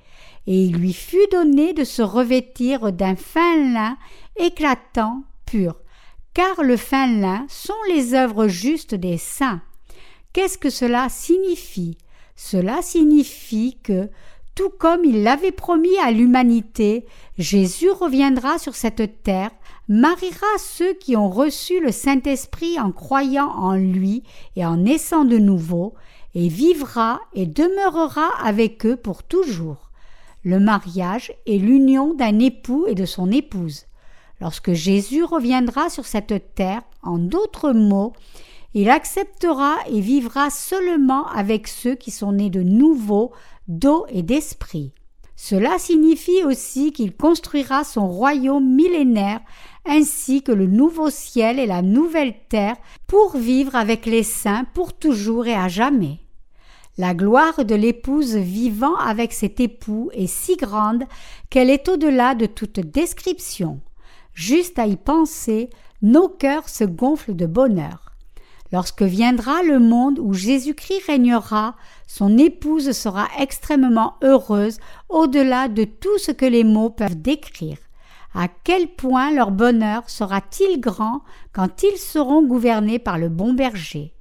et 0.46 0.64
il 0.64 0.72
lui 0.72 0.94
fut 0.94 1.28
donné 1.30 1.74
de 1.74 1.84
se 1.84 2.00
revêtir 2.00 2.94
d'un 2.94 3.14
fin 3.14 3.58
lin 3.58 3.98
éclatant, 4.36 5.24
pur, 5.44 5.82
car 6.32 6.62
le 6.62 6.78
fin 6.78 7.06
lin 7.06 7.44
sont 7.46 7.74
les 7.90 8.14
œuvres 8.14 8.48
justes 8.48 8.94
des 8.94 9.18
saints. 9.18 9.60
Qu'est-ce 10.32 10.56
que 10.56 10.70
cela 10.70 11.10
signifie? 11.10 11.98
Cela 12.36 12.80
signifie 12.80 13.76
que, 13.82 14.08
tout 14.54 14.70
comme 14.70 15.04
il 15.04 15.24
l'avait 15.24 15.52
promis 15.52 15.98
à 16.02 16.10
l'humanité, 16.10 17.04
Jésus 17.36 17.90
reviendra 17.90 18.56
sur 18.56 18.74
cette 18.74 19.22
terre 19.22 19.50
mariera 19.88 20.46
ceux 20.58 20.94
qui 20.94 21.16
ont 21.16 21.30
reçu 21.30 21.80
le 21.80 21.92
Saint-Esprit 21.92 22.78
en 22.78 22.92
croyant 22.92 23.50
en 23.50 23.74
lui 23.74 24.22
et 24.56 24.64
en 24.64 24.76
naissant 24.76 25.24
de 25.24 25.38
nouveau, 25.38 25.94
et 26.34 26.48
vivra 26.48 27.20
et 27.34 27.46
demeurera 27.46 28.28
avec 28.42 28.86
eux 28.86 28.96
pour 28.96 29.22
toujours. 29.22 29.90
Le 30.44 30.58
mariage 30.58 31.32
est 31.46 31.58
l'union 31.58 32.14
d'un 32.14 32.38
époux 32.38 32.86
et 32.88 32.94
de 32.94 33.04
son 33.04 33.30
épouse. 33.30 33.84
Lorsque 34.40 34.72
Jésus 34.72 35.22
reviendra 35.24 35.88
sur 35.88 36.04
cette 36.04 36.54
terre, 36.54 36.82
en 37.02 37.18
d'autres 37.18 37.72
mots, 37.72 38.12
il 38.74 38.90
acceptera 38.90 39.76
et 39.88 40.00
vivra 40.00 40.50
seulement 40.50 41.26
avec 41.28 41.68
ceux 41.68 41.94
qui 41.94 42.10
sont 42.10 42.32
nés 42.32 42.50
de 42.50 42.62
nouveau 42.62 43.32
d'eau 43.68 44.06
et 44.08 44.22
d'esprit. 44.22 44.92
Cela 45.36 45.78
signifie 45.78 46.42
aussi 46.44 46.92
qu'il 46.92 47.14
construira 47.16 47.84
son 47.84 48.08
royaume 48.08 48.74
millénaire 48.74 49.40
ainsi 49.86 50.42
que 50.42 50.52
le 50.52 50.66
nouveau 50.66 51.10
ciel 51.10 51.58
et 51.58 51.66
la 51.66 51.82
nouvelle 51.82 52.34
terre 52.48 52.76
pour 53.06 53.36
vivre 53.36 53.74
avec 53.74 54.06
les 54.06 54.22
saints 54.22 54.64
pour 54.74 54.92
toujours 54.92 55.46
et 55.46 55.54
à 55.54 55.68
jamais. 55.68 56.20
La 56.98 57.14
gloire 57.14 57.64
de 57.64 57.74
l'épouse 57.74 58.36
vivant 58.36 58.96
avec 58.96 59.32
cet 59.32 59.60
époux 59.60 60.10
est 60.12 60.26
si 60.26 60.56
grande 60.56 61.04
qu'elle 61.48 61.70
est 61.70 61.88
au-delà 61.88 62.34
de 62.34 62.46
toute 62.46 62.80
description. 62.80 63.80
Juste 64.34 64.78
à 64.78 64.86
y 64.86 64.96
penser, 64.96 65.70
nos 66.02 66.28
cœurs 66.28 66.68
se 66.68 66.84
gonflent 66.84 67.34
de 67.34 67.46
bonheur. 67.46 68.12
Lorsque 68.72 69.02
viendra 69.02 69.62
le 69.62 69.78
monde 69.78 70.18
où 70.18 70.32
Jésus-Christ 70.32 71.06
régnera, 71.06 71.76
son 72.06 72.38
épouse 72.38 72.92
sera 72.92 73.28
extrêmement 73.38 74.14
heureuse 74.22 74.78
au-delà 75.08 75.68
de 75.68 75.84
tout 75.84 76.18
ce 76.18 76.30
que 76.32 76.46
les 76.46 76.64
mots 76.64 76.90
peuvent 76.90 77.20
décrire. 77.20 77.76
À 78.34 78.48
quel 78.48 78.88
point 78.88 79.32
leur 79.32 79.50
bonheur 79.50 80.08
sera-t-il 80.08 80.80
grand 80.80 81.22
quand 81.52 81.82
ils 81.82 81.98
seront 81.98 82.42
gouvernés 82.42 82.98
par 82.98 83.18
le 83.18 83.28
bon 83.28 83.52
berger? 83.52 84.14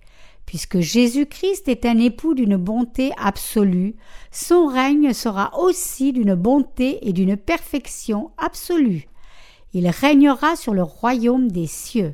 Puisque 0.46 0.80
Jésus-Christ 0.80 1.70
est 1.70 1.86
un 1.86 1.98
époux 1.98 2.34
d'une 2.34 2.58
bonté 2.58 3.12
absolue, 3.18 3.96
son 4.32 4.66
règne 4.66 5.14
sera 5.14 5.58
aussi 5.60 6.12
d'une 6.12 6.36
bonté 6.36 7.08
et 7.08 7.14
d'une 7.14 7.38
perfection 7.38 8.32
absolue. 8.38 9.08
Il 9.74 9.88
régnera 9.88 10.58
sur 10.58 10.74
le 10.74 10.84
royaume 10.84 11.50
des 11.50 11.68
cieux 11.68 12.14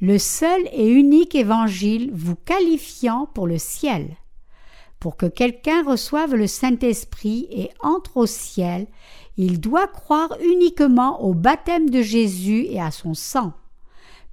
le 0.00 0.18
seul 0.18 0.62
et 0.72 0.88
unique 0.88 1.34
évangile 1.34 2.10
vous 2.14 2.34
qualifiant 2.34 3.28
pour 3.34 3.46
le 3.46 3.58
ciel. 3.58 4.16
Pour 5.00 5.16
que 5.16 5.26
quelqu'un 5.26 5.82
reçoive 5.82 6.34
le 6.34 6.46
Saint-Esprit 6.46 7.48
et 7.50 7.70
entre 7.80 8.18
au 8.18 8.26
ciel, 8.26 8.86
il 9.38 9.58
doit 9.58 9.88
croire 9.88 10.36
uniquement 10.42 11.22
au 11.24 11.32
baptême 11.32 11.88
de 11.88 12.02
Jésus 12.02 12.66
et 12.68 12.80
à 12.80 12.90
son 12.90 13.14
sang. 13.14 13.54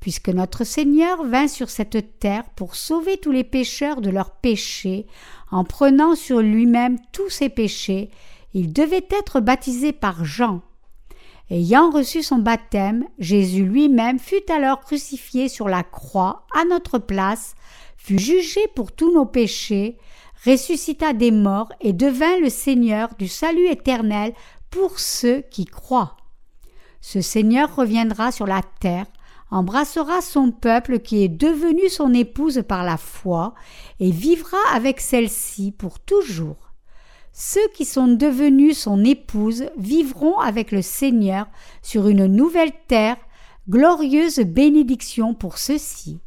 Puisque 0.01 0.29
notre 0.29 0.65
Seigneur 0.65 1.23
vint 1.25 1.47
sur 1.47 1.69
cette 1.69 2.19
terre 2.19 2.43
pour 2.55 2.75
sauver 2.75 3.17
tous 3.17 3.31
les 3.31 3.45
pécheurs 3.45 4.01
de 4.01 4.09
leurs 4.09 4.31
péchés, 4.31 5.07
en 5.51 5.63
prenant 5.63 6.15
sur 6.15 6.41
lui-même 6.41 6.97
tous 7.13 7.29
ses 7.29 7.49
péchés, 7.49 8.11
il 8.53 8.73
devait 8.73 9.07
être 9.09 9.39
baptisé 9.39 9.93
par 9.93 10.25
Jean, 10.25 10.61
Ayant 11.49 11.91
reçu 11.91 12.23
son 12.23 12.39
baptême, 12.39 13.05
Jésus 13.19 13.63
lui-même 13.63 14.19
fut 14.19 14.51
alors 14.51 14.81
crucifié 14.81 15.47
sur 15.47 15.69
la 15.69 15.81
croix 15.81 16.45
à 16.53 16.65
notre 16.65 16.99
place, 16.99 17.55
fut 17.95 18.19
jugé 18.19 18.59
pour 18.75 18.91
tous 18.91 19.13
nos 19.13 19.25
péchés, 19.25 19.97
ressuscita 20.45 21.13
des 21.13 21.31
morts 21.31 21.71
et 21.81 21.93
devint 21.93 22.39
le 22.39 22.49
Seigneur 22.49 23.09
du 23.17 23.27
salut 23.27 23.67
éternel 23.67 24.33
pour 24.69 24.99
ceux 24.99 25.41
qui 25.41 25.65
croient. 25.65 26.17
Ce 27.01 27.21
Seigneur 27.21 27.75
reviendra 27.75 28.31
sur 28.31 28.47
la 28.47 28.61
terre, 28.79 29.05
embrassera 29.49 30.21
son 30.21 30.51
peuple 30.51 30.99
qui 30.99 31.23
est 31.23 31.29
devenu 31.29 31.89
son 31.89 32.13
épouse 32.13 32.63
par 32.67 32.83
la 32.83 32.97
foi, 32.97 33.53
et 33.99 34.11
vivra 34.11 34.57
avec 34.73 34.99
celle-ci 34.99 35.71
pour 35.71 35.99
toujours. 35.99 36.73
Ceux 37.31 37.67
qui 37.75 37.85
sont 37.85 38.07
devenus 38.07 38.79
son 38.79 39.05
épouse 39.05 39.65
vivront 39.77 40.39
avec 40.39 40.71
le 40.71 40.81
Seigneur 40.81 41.47
sur 41.81 42.07
une 42.07 42.25
nouvelle 42.25 42.73
terre, 42.87 43.17
glorieuse 43.69 44.39
bénédiction 44.39 45.33
pour 45.33 45.57
ceux-ci. 45.57 46.19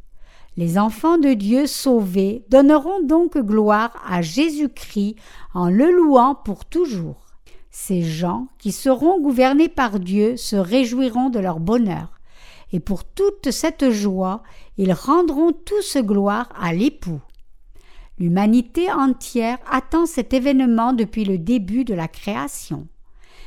Les 0.57 0.79
enfants 0.79 1.19
de 1.19 1.33
Dieu 1.33 1.67
sauvés 1.67 2.45
donneront 2.51 3.01
donc 3.03 3.39
gloire 3.39 3.93
à 4.09 4.21
Jésus-Christ 4.21 5.17
en 5.55 5.71
le 5.71 5.91
louant 5.91 6.35
pour 6.35 6.65
toujours. 6.65 7.27
Ces 7.71 8.03
gens 8.03 8.49
qui 8.59 8.73
seront 8.73 9.21
gouvernés 9.21 9.69
par 9.69 10.01
Dieu 10.01 10.37
se 10.37 10.57
réjouiront 10.57 11.31
de 11.31 11.39
leur 11.39 11.61
bonheur, 11.61 12.21
et 12.73 12.81
pour 12.81 13.05
toute 13.05 13.51
cette 13.51 13.91
joie, 13.91 14.43
ils 14.77 14.93
rendront 14.93 15.53
tous 15.53 15.97
gloire 15.99 16.49
à 16.61 16.73
l'époux. 16.73 17.21
L'humanité 18.19 18.93
entière 18.93 19.59
attend 19.71 20.05
cet 20.05 20.35
événement 20.35 20.93
depuis 20.93 21.25
le 21.25 21.39
début 21.39 21.85
de 21.85 21.95
la 21.95 22.09
création. 22.09 22.87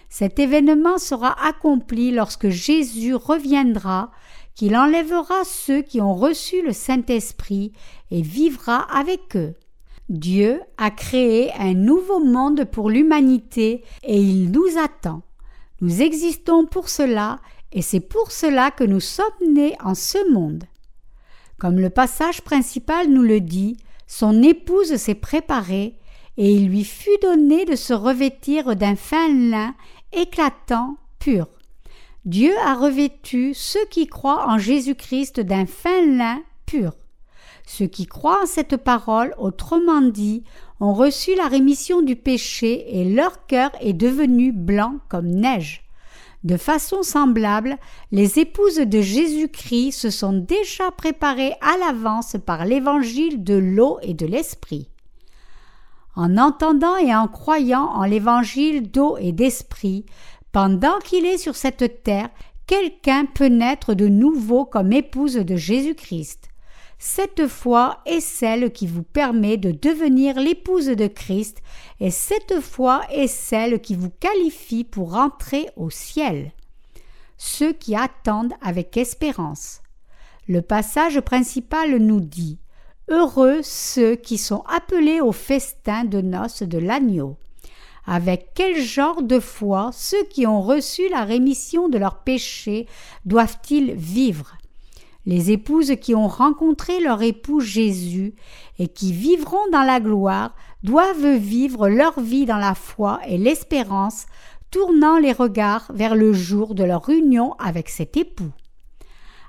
Cet 0.10 0.39
événement 0.39 0.98
sera 0.98 1.36
accompli 1.45 2.12
lorsque 2.12 2.50
Jésus 2.50 3.13
reviendra, 3.13 4.12
qu'il 4.55 4.75
enlèvera 4.75 5.43
ceux 5.45 5.81
qui 5.81 6.01
ont 6.01 6.15
reçu 6.15 6.62
le 6.62 6.74
Saint-Esprit 6.74 7.72
et 8.12 8.22
vivra 8.22 8.77
avec 8.77 9.36
eux. 9.36 9.53
Dieu 10.10 10.62
a 10.77 10.91
créé 10.91 11.51
un 11.53 11.74
nouveau 11.74 12.19
monde 12.19 12.65
pour 12.65 12.89
l'humanité 12.89 13.83
et 14.03 14.22
il 14.22 14.51
nous 14.51 14.77
attend. 14.77 15.24
Nous 15.81 16.01
existons 16.01 16.65
pour 16.65 16.89
cela 16.89 17.39
et 17.72 17.81
c'est 17.81 18.00
pour 18.00 18.31
cela 18.31 18.72
que 18.72 18.83
nous 18.83 19.00
sommes 19.00 19.25
nés 19.53 19.75
en 19.83 19.95
ce 19.95 20.31
monde. 20.31 20.65
Comme 21.57 21.79
le 21.79 21.89
passage 21.89 22.41
principal 22.41 23.10
nous 23.10 23.24
le 23.24 23.39
dit, 23.39 23.77
son 24.05 24.43
épouse 24.43 24.95
s'est 24.98 25.15
préparée, 25.15 25.98
et 26.38 26.51
il 26.51 26.67
lui 26.67 26.83
fut 26.83 27.17
donné 27.22 27.65
de 27.65 27.75
se 27.75 27.93
revêtir 27.93 28.75
d'un 28.75 28.95
fin 28.95 29.29
lin 29.29 29.74
éclatant, 30.12 30.98
pur. 31.19 31.48
Dieu 32.25 32.53
a 32.65 32.75
revêtu 32.75 33.53
ceux 33.53 33.86
qui 33.89 34.08
croient 34.08 34.48
en 34.48 34.58
Jésus-Christ 34.58 35.42
d'un 35.42 35.65
fin 35.65 36.06
lin 36.06 36.39
pur. 36.65 36.94
Ceux 37.65 37.88
qui 37.88 38.06
croient 38.06 38.44
en 38.44 38.46
cette 38.46 38.77
parole, 38.77 39.36
autrement 39.38 40.01
dit, 40.01 40.44
ont 40.80 40.94
reçu 40.94 41.36
la 41.36 41.48
rémission 41.48 42.01
du 42.01 42.15
péché 42.15 42.98
et 42.98 43.13
leur 43.13 43.46
cœur 43.46 43.72
est 43.82 43.94
devenu 43.94 44.53
blanc 44.53 45.00
comme 45.10 45.27
neige. 45.27 45.84
De 46.46 46.56
façon 46.56 47.03
semblable, 47.03 47.77
les 48.12 48.39
épouses 48.39 48.77
de 48.77 49.01
Jésus-Christ 49.01 49.94
se 49.94 50.10
sont 50.10 50.34
déjà 50.34 50.92
préparées 50.92 51.53
à 51.62 51.77
l'avance 51.77 52.38
par 52.46 52.65
l'évangile 52.65 53.44
de 53.44 53.56
l'eau 53.56 53.98
et 54.01 54.13
de 54.13 54.25
l'esprit. 54.25 54.89
En 56.15 56.38
entendant 56.38 56.96
et 56.98 57.15
en 57.15 57.27
croyant 57.27 57.86
en 57.86 58.03
l'évangile 58.03 58.92
d'eau 58.92 59.18
et 59.18 59.32
d'esprit, 59.32 60.06
pendant 60.53 61.00
qu'il 61.00 61.25
est 61.25 61.39
sur 61.39 61.55
cette 61.55 62.03
terre, 62.03 62.29
quelqu'un 62.67 63.25
peut 63.25 63.48
naître 63.48 63.95
de 63.95 64.07
nouveau 64.07 64.65
comme 64.65 64.93
épouse 64.93 65.36
de 65.36 65.55
Jésus-Christ. 65.57 66.48
Cette 67.00 67.48
foi 67.48 68.00
est 68.05 68.22
celle 68.22 68.72
qui 68.72 68.88
vous 68.88 69.03
permet 69.03 69.57
de 69.57 69.72
devenir 69.72 70.39
l'épouse 70.39 70.86
de 70.86 71.07
Christ 71.07 71.62
et 72.00 72.12
cette 72.12 72.62
foi 72.62 73.01
est 73.10 73.27
celle 73.27 73.81
qui 73.81 73.95
vous 73.95 74.12
qualifie 74.12 74.86
pour 74.86 75.15
entrer 75.15 75.67
au 75.75 75.89
ciel. 75.89 76.51
Ceux 77.38 77.74
qui 77.74 77.95
attendent 77.95 78.53
avec 78.62 78.95
espérance. 78.95 79.81
Le 80.48 80.62
passage 80.62 81.19
principal 81.19 81.98
nous 81.98 82.22
dit 82.22 82.60
Heureux 83.10 83.62
ceux 83.63 84.15
qui 84.15 84.38
sont 84.38 84.63
appelés 84.69 85.19
au 85.19 85.31
festin 85.31 86.05
de 86.05 86.22
noces 86.22 86.63
de 86.63 86.77
l'agneau. 86.77 87.38
Avec 88.05 88.51
quel 88.53 88.81
genre 88.81 89.22
de 89.22 89.39
foi 89.39 89.91
ceux 89.93 90.24
qui 90.25 90.45
ont 90.45 90.62
reçu 90.62 91.07
la 91.10 91.24
rémission 91.24 91.88
de 91.88 91.98
leurs 91.98 92.19
péchés 92.24 92.88
doivent-ils 93.25 93.93
vivre? 93.93 94.57
Les 95.25 95.51
épouses 95.51 95.93
qui 96.01 96.13
ont 96.13 96.27
rencontré 96.27 97.00
leur 97.00 97.22
époux 97.22 97.62
Jésus 97.62 98.36
et 98.77 98.89
qui 98.89 99.13
vivront 99.13 99.69
dans 99.72 99.83
la 99.83 100.01
gloire 100.01 100.53
doivent 100.83 101.38
vivre 101.38 101.88
leur 101.88 102.19
vie 102.19 102.45
dans 102.45 102.57
la 102.57 102.75
foi 102.75 103.22
et 103.25 103.38
l'espérance, 103.38 104.25
tournant 104.69 105.17
les 105.17 105.31
regards 105.31 105.89
vers 105.93 106.15
le 106.15 106.33
jour 106.33 106.75
de 106.75 106.83
leur 106.83 107.10
union 107.10 107.53
avec 107.53 107.88
cet 107.88 108.17
époux. 108.17 108.51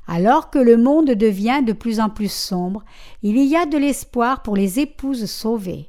Alors 0.06 0.50
que 0.50 0.58
le 0.58 0.76
monde 0.76 1.11
devient 1.11 1.62
de 1.66 1.73
plus 1.73 1.99
en 1.99 2.11
plus 2.11 2.30
sombre, 2.30 2.84
il 3.23 3.38
y 3.38 3.56
a 3.56 3.66
de 3.66 3.78
l'espoir 3.78 4.42
pour 4.42 4.54
les 4.54 4.78
épouses 4.78 5.26
sauvées. 5.26 5.88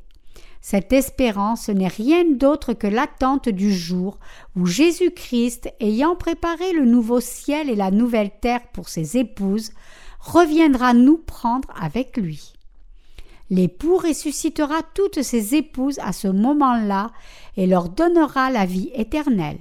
Cette 0.68 0.94
espérance 0.94 1.70
n'est 1.70 1.88
rien 1.88 2.24
d'autre 2.26 2.74
que 2.74 2.88
l'attente 2.88 3.50
du 3.50 3.72
jour 3.72 4.18
où 4.56 4.66
Jésus-Christ, 4.66 5.72
ayant 5.80 6.16
préparé 6.16 6.74
le 6.74 6.86
nouveau 6.86 7.20
ciel 7.20 7.70
et 7.70 7.76
la 7.76 7.92
nouvelle 7.92 8.32
terre 8.42 8.68
pour 8.74 8.90
ses 8.90 9.16
épouses, 9.16 9.74
reviendra 10.20 10.96
nous 10.96 11.20
prendre 11.20 11.70
avec 11.80 12.18
lui. 12.18 12.54
L'époux 13.52 13.98
ressuscitera 13.98 14.82
toutes 14.96 15.22
ses 15.22 15.54
épouses 15.54 16.00
à 16.00 16.14
ce 16.14 16.30
moment-là 16.30 17.12
et 17.58 17.68
leur 17.68 17.88
donnera 17.88 18.50
la 18.50 18.66
vie 18.66 18.90
éternelle. 18.96 19.60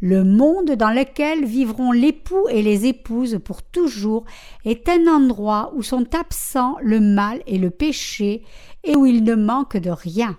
Le 0.00 0.22
monde 0.22 0.72
dans 0.72 0.90
lequel 0.90 1.44
vivront 1.44 1.90
l'époux 1.90 2.46
et 2.48 2.62
les 2.62 2.86
épouses 2.86 3.40
pour 3.44 3.62
toujours 3.62 4.24
est 4.64 4.88
un 4.88 5.08
endroit 5.08 5.72
où 5.74 5.82
sont 5.82 6.14
absents 6.14 6.76
le 6.80 7.00
mal 7.00 7.42
et 7.46 7.58
le 7.58 7.70
péché 7.70 8.44
et 8.84 8.94
où 8.94 9.06
il 9.06 9.24
ne 9.24 9.34
manque 9.34 9.76
de 9.76 9.90
rien. 9.90 10.36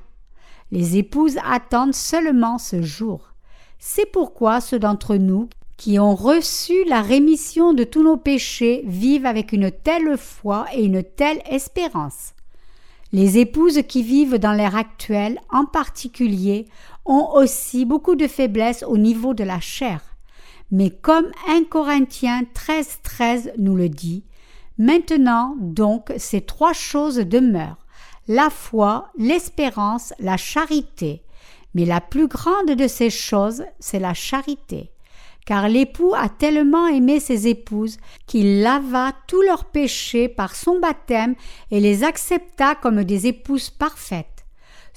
Les 0.71 0.97
épouses 0.97 1.37
attendent 1.43 1.95
seulement 1.95 2.57
ce 2.57 2.81
jour. 2.81 3.33
C'est 3.79 4.09
pourquoi 4.09 4.61
ceux 4.61 4.79
d'entre 4.79 5.15
nous 5.15 5.49
qui 5.75 5.99
ont 5.99 6.15
reçu 6.15 6.73
la 6.85 7.01
rémission 7.01 7.73
de 7.73 7.83
tous 7.83 8.03
nos 8.03 8.17
péchés 8.17 8.83
vivent 8.85 9.25
avec 9.25 9.51
une 9.51 9.71
telle 9.71 10.17
foi 10.17 10.65
et 10.73 10.83
une 10.83 11.03
telle 11.03 11.41
espérance. 11.49 12.33
Les 13.11 13.39
épouses 13.39 13.81
qui 13.87 14.03
vivent 14.03 14.37
dans 14.37 14.51
l'ère 14.51 14.75
actuelle, 14.75 15.39
en 15.49 15.65
particulier, 15.65 16.67
ont 17.09 17.31
aussi 17.33 17.83
beaucoup 17.83 18.15
de 18.15 18.27
faiblesses 18.27 18.83
au 18.87 18.97
niveau 18.97 19.33
de 19.33 19.43
la 19.43 19.59
chair. 19.59 20.01
Mais 20.71 20.91
comme 20.91 21.25
1 21.47 21.63
Corinthiens 21.63 22.43
13, 22.53 22.99
13 23.03 23.51
nous 23.57 23.75
le 23.75 23.89
dit, 23.89 24.23
maintenant 24.77 25.55
donc 25.59 26.13
ces 26.17 26.41
trois 26.41 26.73
choses 26.73 27.17
demeurent 27.17 27.85
la 28.29 28.51
foi, 28.51 29.09
l'espérance, 29.17 30.13
la 30.19 30.37
charité. 30.37 31.23
Mais 31.73 31.83
la 31.83 31.99
plus 31.99 32.27
grande 32.27 32.75
de 32.75 32.87
ces 32.87 33.09
choses, 33.09 33.63
c'est 33.79 33.99
la 33.99 34.13
charité. 34.13 34.91
Car 35.47 35.67
l'époux 35.67 36.13
a 36.15 36.29
tellement 36.29 36.85
aimé 36.85 37.19
ses 37.19 37.47
épouses 37.47 37.97
qu'il 38.27 38.61
lava 38.61 39.13
tous 39.25 39.41
leurs 39.41 39.65
péchés 39.65 40.29
par 40.29 40.55
son 40.55 40.79
baptême 40.79 41.33
et 41.71 41.79
les 41.79 42.03
accepta 42.03 42.75
comme 42.75 43.03
des 43.03 43.25
épouses 43.25 43.71
parfaites. 43.71 44.27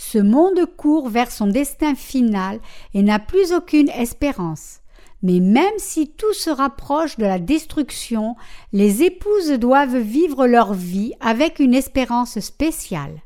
Ce 0.04 0.18
monde 0.18 0.66
court 0.76 1.08
vers 1.08 1.30
son 1.30 1.46
destin 1.46 1.94
final 1.94 2.58
et 2.92 3.02
n'a 3.02 3.20
plus 3.20 3.52
aucune 3.52 3.88
espérance. 3.88 4.80
Mais 5.22 5.38
même 5.38 5.78
si 5.78 6.10
tout 6.10 6.34
se 6.34 6.50
rapproche 6.50 7.16
de 7.18 7.24
la 7.24 7.38
destruction, 7.38 8.34
les 8.72 9.04
épouses 9.04 9.52
doivent 9.52 9.96
vivre 9.96 10.48
leur 10.48 10.74
vie 10.74 11.14
avec 11.20 11.60
une 11.60 11.72
espérance 11.72 12.40
spéciale. 12.40 13.22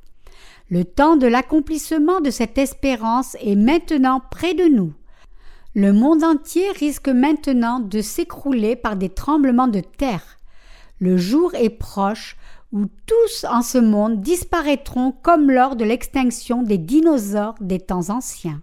Le 0.68 0.84
temps 0.84 1.16
de 1.16 1.26
l'accomplissement 1.26 2.20
de 2.20 2.30
cette 2.30 2.58
espérance 2.58 3.36
est 3.40 3.56
maintenant 3.56 4.20
près 4.30 4.52
de 4.52 4.64
nous. 4.64 4.92
Le 5.74 5.94
monde 5.94 6.22
entier 6.22 6.70
risque 6.72 7.08
maintenant 7.08 7.80
de 7.80 8.02
s'écrouler 8.02 8.76
par 8.76 8.96
des 8.96 9.08
tremblements 9.08 9.66
de 9.66 9.80
terre. 9.80 10.36
Le 11.00 11.16
jour 11.16 11.54
est 11.54 11.70
proche 11.70 12.36
où 12.72 12.86
tous 13.06 13.44
en 13.48 13.62
ce 13.62 13.78
monde 13.78 14.20
disparaîtront 14.20 15.12
comme 15.12 15.50
lors 15.50 15.76
de 15.76 15.84
l'extinction 15.84 16.62
des 16.62 16.78
dinosaures 16.78 17.54
des 17.60 17.80
temps 17.80 18.10
anciens. 18.10 18.62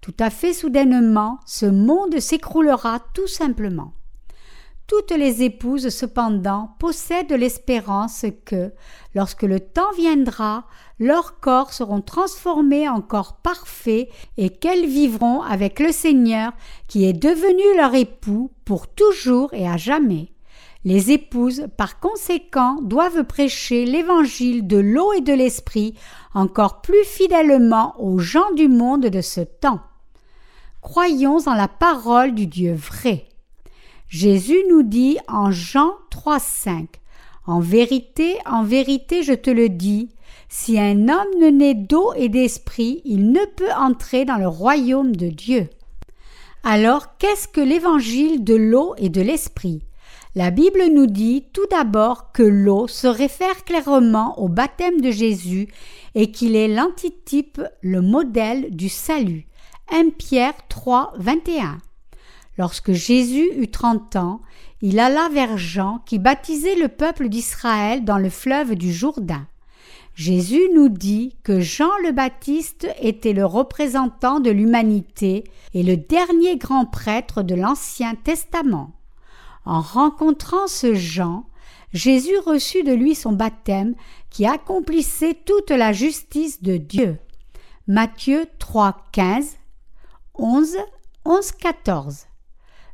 Tout 0.00 0.14
à 0.18 0.30
fait 0.30 0.52
soudainement, 0.52 1.38
ce 1.46 1.66
monde 1.66 2.18
s'écroulera 2.20 3.00
tout 3.14 3.26
simplement. 3.26 3.92
Toutes 4.86 5.10
les 5.10 5.42
épouses, 5.42 5.88
cependant, 5.88 6.76
possèdent 6.78 7.32
l'espérance 7.32 8.24
que, 8.44 8.72
lorsque 9.16 9.42
le 9.42 9.58
temps 9.58 9.90
viendra, 9.96 10.64
leurs 11.00 11.40
corps 11.40 11.72
seront 11.72 12.02
transformés 12.02 12.88
en 12.88 13.00
corps 13.00 13.38
parfaits 13.42 14.08
et 14.36 14.50
qu'elles 14.50 14.86
vivront 14.86 15.42
avec 15.42 15.80
le 15.80 15.90
Seigneur 15.90 16.52
qui 16.86 17.04
est 17.04 17.12
devenu 17.12 17.64
leur 17.76 17.96
époux 17.96 18.52
pour 18.64 18.86
toujours 18.86 19.52
et 19.54 19.68
à 19.68 19.76
jamais. 19.76 20.28
Les 20.86 21.10
épouses, 21.10 21.66
par 21.76 21.98
conséquent, 21.98 22.78
doivent 22.80 23.24
prêcher 23.24 23.84
l'évangile 23.84 24.68
de 24.68 24.76
l'eau 24.76 25.12
et 25.14 25.20
de 25.20 25.32
l'esprit 25.32 25.94
encore 26.32 26.80
plus 26.80 27.02
fidèlement 27.02 28.00
aux 28.00 28.20
gens 28.20 28.52
du 28.54 28.68
monde 28.68 29.06
de 29.06 29.20
ce 29.20 29.40
temps. 29.40 29.80
Croyons 30.82 31.38
en 31.46 31.54
la 31.54 31.66
parole 31.66 32.36
du 32.36 32.46
Dieu 32.46 32.72
vrai. 32.72 33.26
Jésus 34.06 34.62
nous 34.70 34.84
dit 34.84 35.18
en 35.26 35.50
Jean 35.50 35.90
3,5 36.12 36.86
En 37.48 37.58
vérité, 37.58 38.36
en 38.46 38.62
vérité, 38.62 39.24
je 39.24 39.32
te 39.32 39.50
le 39.50 39.68
dis, 39.68 40.10
si 40.48 40.78
un 40.78 41.08
homme 41.08 41.40
ne 41.40 41.48
naît 41.48 41.74
d'eau 41.74 42.12
et 42.14 42.28
d'esprit, 42.28 43.02
il 43.04 43.32
ne 43.32 43.44
peut 43.56 43.72
entrer 43.76 44.24
dans 44.24 44.38
le 44.38 44.46
royaume 44.46 45.16
de 45.16 45.30
Dieu. 45.30 45.68
Alors, 46.62 47.16
qu'est-ce 47.18 47.48
que 47.48 47.60
l'évangile 47.60 48.44
de 48.44 48.54
l'eau 48.54 48.94
et 48.98 49.08
de 49.08 49.20
l'esprit? 49.20 49.82
La 50.36 50.50
Bible 50.50 50.82
nous 50.92 51.06
dit 51.06 51.46
tout 51.54 51.64
d'abord 51.70 52.30
que 52.30 52.42
l'eau 52.42 52.88
se 52.88 53.06
réfère 53.06 53.64
clairement 53.64 54.38
au 54.38 54.50
baptême 54.50 55.00
de 55.00 55.10
Jésus 55.10 55.68
et 56.14 56.30
qu'il 56.30 56.56
est 56.56 56.68
l'antitype, 56.68 57.62
le 57.80 58.02
modèle 58.02 58.76
du 58.76 58.90
salut. 58.90 59.46
1 59.90 60.10
Pierre 60.10 60.52
3, 60.68 61.14
21. 61.16 61.78
Lorsque 62.58 62.92
Jésus 62.92 63.48
eut 63.56 63.70
trente 63.70 64.14
ans, 64.16 64.42
il 64.82 64.98
alla 64.98 65.30
vers 65.30 65.56
Jean 65.56 66.02
qui 66.04 66.18
baptisait 66.18 66.76
le 66.76 66.88
peuple 66.88 67.30
d'Israël 67.30 68.04
dans 68.04 68.18
le 68.18 68.28
fleuve 68.28 68.74
du 68.74 68.92
Jourdain. 68.92 69.46
Jésus 70.16 70.68
nous 70.74 70.90
dit 70.90 71.34
que 71.44 71.60
Jean 71.60 71.96
le 72.04 72.12
Baptiste 72.12 72.86
était 73.00 73.32
le 73.32 73.46
représentant 73.46 74.40
de 74.40 74.50
l'humanité 74.50 75.44
et 75.72 75.82
le 75.82 75.96
dernier 75.96 76.58
grand 76.58 76.84
prêtre 76.84 77.42
de 77.42 77.54
l'Ancien 77.54 78.14
Testament. 78.22 78.95
En 79.66 79.80
rencontrant 79.80 80.68
ce 80.68 80.94
Jean, 80.94 81.44
Jésus 81.92 82.38
reçut 82.38 82.84
de 82.84 82.92
lui 82.92 83.14
son 83.14 83.32
baptême 83.32 83.94
qui 84.30 84.46
accomplissait 84.46 85.34
toute 85.34 85.70
la 85.70 85.92
justice 85.92 86.62
de 86.62 86.76
Dieu. 86.76 87.18
Matthieu 87.88 88.46
3, 88.58 88.96
15, 89.12 89.56
11, 90.34 90.76
11, 91.24 91.52
14. 91.52 92.26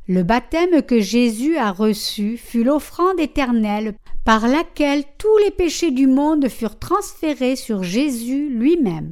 Le 0.07 0.23
baptême 0.23 0.81
que 0.81 0.99
Jésus 0.99 1.57
a 1.57 1.71
reçu 1.71 2.37
fut 2.37 2.63
l'offrande 2.63 3.19
éternelle 3.19 3.95
par 4.25 4.47
laquelle 4.47 5.03
tous 5.17 5.37
les 5.45 5.51
péchés 5.51 5.91
du 5.91 6.07
monde 6.07 6.49
furent 6.49 6.79
transférés 6.79 7.55
sur 7.55 7.83
Jésus 7.83 8.49
lui-même. 8.49 9.11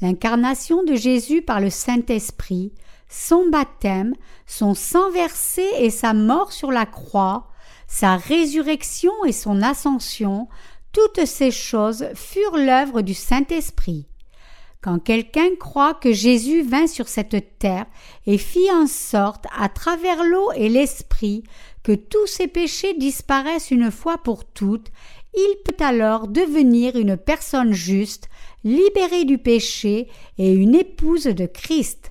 L'incarnation 0.00 0.82
de 0.82 0.94
Jésus 0.94 1.42
par 1.42 1.60
le 1.60 1.70
Saint-Esprit, 1.70 2.72
son 3.08 3.48
baptême, 3.48 4.14
son 4.46 4.74
sang 4.74 5.10
versé 5.10 5.66
et 5.78 5.90
sa 5.90 6.14
mort 6.14 6.52
sur 6.52 6.72
la 6.72 6.86
croix, 6.86 7.48
sa 7.86 8.16
résurrection 8.16 9.12
et 9.24 9.32
son 9.32 9.62
ascension, 9.62 10.48
toutes 10.92 11.24
ces 11.26 11.50
choses 11.50 12.06
furent 12.14 12.56
l'œuvre 12.56 13.02
du 13.02 13.14
Saint-Esprit. 13.14 14.06
Quand 14.80 14.98
quelqu'un 14.98 15.54
croit 15.58 15.94
que 15.94 16.12
Jésus 16.12 16.62
vint 16.62 16.86
sur 16.86 17.08
cette 17.08 17.58
terre 17.58 17.86
et 18.26 18.38
fit 18.38 18.70
en 18.70 18.86
sorte, 18.86 19.44
à 19.56 19.68
travers 19.68 20.22
l'eau 20.22 20.52
et 20.52 20.68
l'esprit, 20.68 21.42
que 21.82 21.92
tous 21.92 22.26
ses 22.26 22.46
péchés 22.46 22.94
disparaissent 22.94 23.70
une 23.70 23.90
fois 23.90 24.18
pour 24.18 24.44
toutes, 24.44 24.90
il 25.34 25.56
peut 25.64 25.84
alors 25.84 26.28
devenir 26.28 26.96
une 26.96 27.16
personne 27.16 27.72
juste, 27.72 28.28
libérée 28.64 29.24
du 29.24 29.38
péché 29.38 30.08
et 30.38 30.52
une 30.52 30.74
épouse 30.74 31.24
de 31.24 31.46
Christ. 31.46 32.10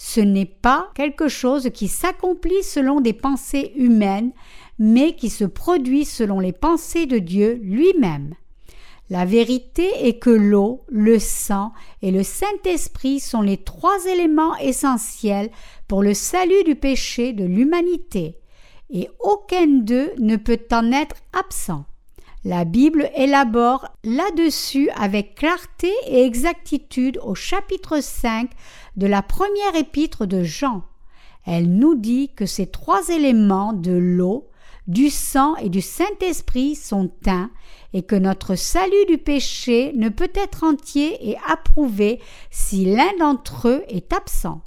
Ce 0.00 0.20
n'est 0.20 0.46
pas 0.46 0.90
quelque 0.94 1.26
chose 1.26 1.70
qui 1.74 1.88
s'accomplit 1.88 2.62
selon 2.62 3.00
des 3.00 3.12
pensées 3.12 3.72
humaines, 3.74 4.30
mais 4.78 5.16
qui 5.16 5.28
se 5.28 5.44
produit 5.44 6.04
selon 6.04 6.38
les 6.38 6.52
pensées 6.52 7.06
de 7.06 7.18
Dieu 7.18 7.58
lui-même. 7.64 8.34
La 9.10 9.24
vérité 9.24 9.90
est 10.06 10.20
que 10.20 10.30
l'eau, 10.30 10.84
le 10.88 11.18
sang 11.18 11.72
et 12.00 12.12
le 12.12 12.22
Saint-Esprit 12.22 13.18
sont 13.18 13.42
les 13.42 13.56
trois 13.56 14.06
éléments 14.06 14.56
essentiels 14.58 15.50
pour 15.88 16.02
le 16.02 16.14
salut 16.14 16.62
du 16.64 16.76
péché 16.76 17.32
de 17.32 17.44
l'humanité, 17.44 18.38
et 18.90 19.08
aucun 19.18 19.66
d'eux 19.66 20.12
ne 20.18 20.36
peut 20.36 20.60
en 20.70 20.92
être 20.92 21.16
absent. 21.32 21.86
La 22.48 22.64
Bible 22.64 23.10
élabore 23.14 23.90
là-dessus 24.04 24.88
avec 24.96 25.34
clarté 25.34 25.92
et 26.06 26.24
exactitude 26.24 27.20
au 27.22 27.34
chapitre 27.34 28.00
5 28.00 28.48
de 28.96 29.06
la 29.06 29.20
première 29.20 29.76
épître 29.76 30.24
de 30.24 30.42
Jean. 30.42 30.82
Elle 31.44 31.70
nous 31.70 31.94
dit 31.94 32.30
que 32.34 32.46
ces 32.46 32.66
trois 32.66 33.10
éléments 33.10 33.74
de 33.74 33.92
l'eau, 33.92 34.48
du 34.86 35.10
sang 35.10 35.56
et 35.56 35.68
du 35.68 35.82
Saint-Esprit 35.82 36.74
sont 36.74 37.12
un 37.26 37.50
et 37.92 38.02
que 38.02 38.16
notre 38.16 38.54
salut 38.54 39.04
du 39.08 39.18
péché 39.18 39.92
ne 39.94 40.08
peut 40.08 40.32
être 40.34 40.64
entier 40.64 41.18
et 41.28 41.36
approuvé 41.46 42.18
si 42.50 42.86
l'un 42.86 43.14
d'entre 43.18 43.68
eux 43.68 43.84
est 43.88 44.14
absent. 44.14 44.62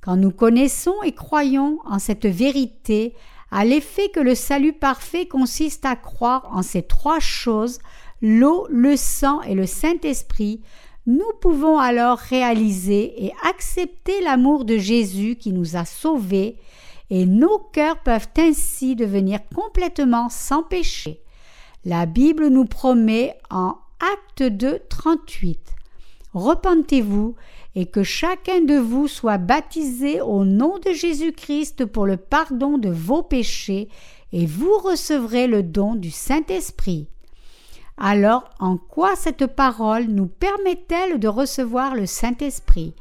Quand 0.00 0.16
nous 0.16 0.30
connaissons 0.30 0.94
et 1.04 1.10
croyons 1.10 1.80
en 1.84 1.98
cette 1.98 2.26
vérité, 2.26 3.14
à 3.50 3.64
l'effet 3.64 4.08
que 4.10 4.20
le 4.20 4.34
salut 4.34 4.72
parfait 4.72 5.26
consiste 5.26 5.84
à 5.86 5.96
croire 5.96 6.48
en 6.52 6.62
ces 6.62 6.82
trois 6.82 7.20
choses, 7.20 7.78
l'eau, 8.20 8.66
le 8.70 8.96
sang 8.96 9.42
et 9.42 9.54
le 9.54 9.66
Saint-Esprit, 9.66 10.60
nous 11.06 11.32
pouvons 11.40 11.78
alors 11.78 12.18
réaliser 12.18 13.24
et 13.24 13.32
accepter 13.48 14.20
l'amour 14.20 14.66
de 14.66 14.76
Jésus 14.76 15.36
qui 15.36 15.52
nous 15.52 15.76
a 15.76 15.86
sauvés, 15.86 16.58
et 17.08 17.24
nos 17.24 17.58
cœurs 17.58 18.02
peuvent 18.02 18.28
ainsi 18.36 18.94
devenir 18.94 19.40
complètement 19.54 20.28
sans 20.28 20.62
péché. 20.62 21.22
La 21.86 22.04
Bible 22.04 22.48
nous 22.48 22.66
promet 22.66 23.38
en 23.48 23.78
Acte 24.00 24.42
2, 24.42 24.80
38 24.90 25.58
Repentez-vous 26.34 27.36
et 27.78 27.86
que 27.86 28.02
chacun 28.02 28.60
de 28.60 28.74
vous 28.74 29.06
soit 29.06 29.38
baptisé 29.38 30.20
au 30.20 30.44
nom 30.44 30.80
de 30.84 30.92
Jésus-Christ 30.92 31.84
pour 31.84 32.06
le 32.06 32.16
pardon 32.16 32.76
de 32.76 32.90
vos 32.90 33.22
péchés, 33.22 33.88
et 34.32 34.46
vous 34.46 34.76
recevrez 34.78 35.46
le 35.46 35.62
don 35.62 35.94
du 35.94 36.10
Saint-Esprit. 36.10 37.06
Alors, 37.96 38.50
en 38.58 38.78
quoi 38.78 39.14
cette 39.14 39.46
parole 39.46 40.06
nous 40.06 40.26
permet-elle 40.26 41.20
de 41.20 41.28
recevoir 41.28 41.94
le 41.94 42.06
Saint-Esprit? 42.06 42.94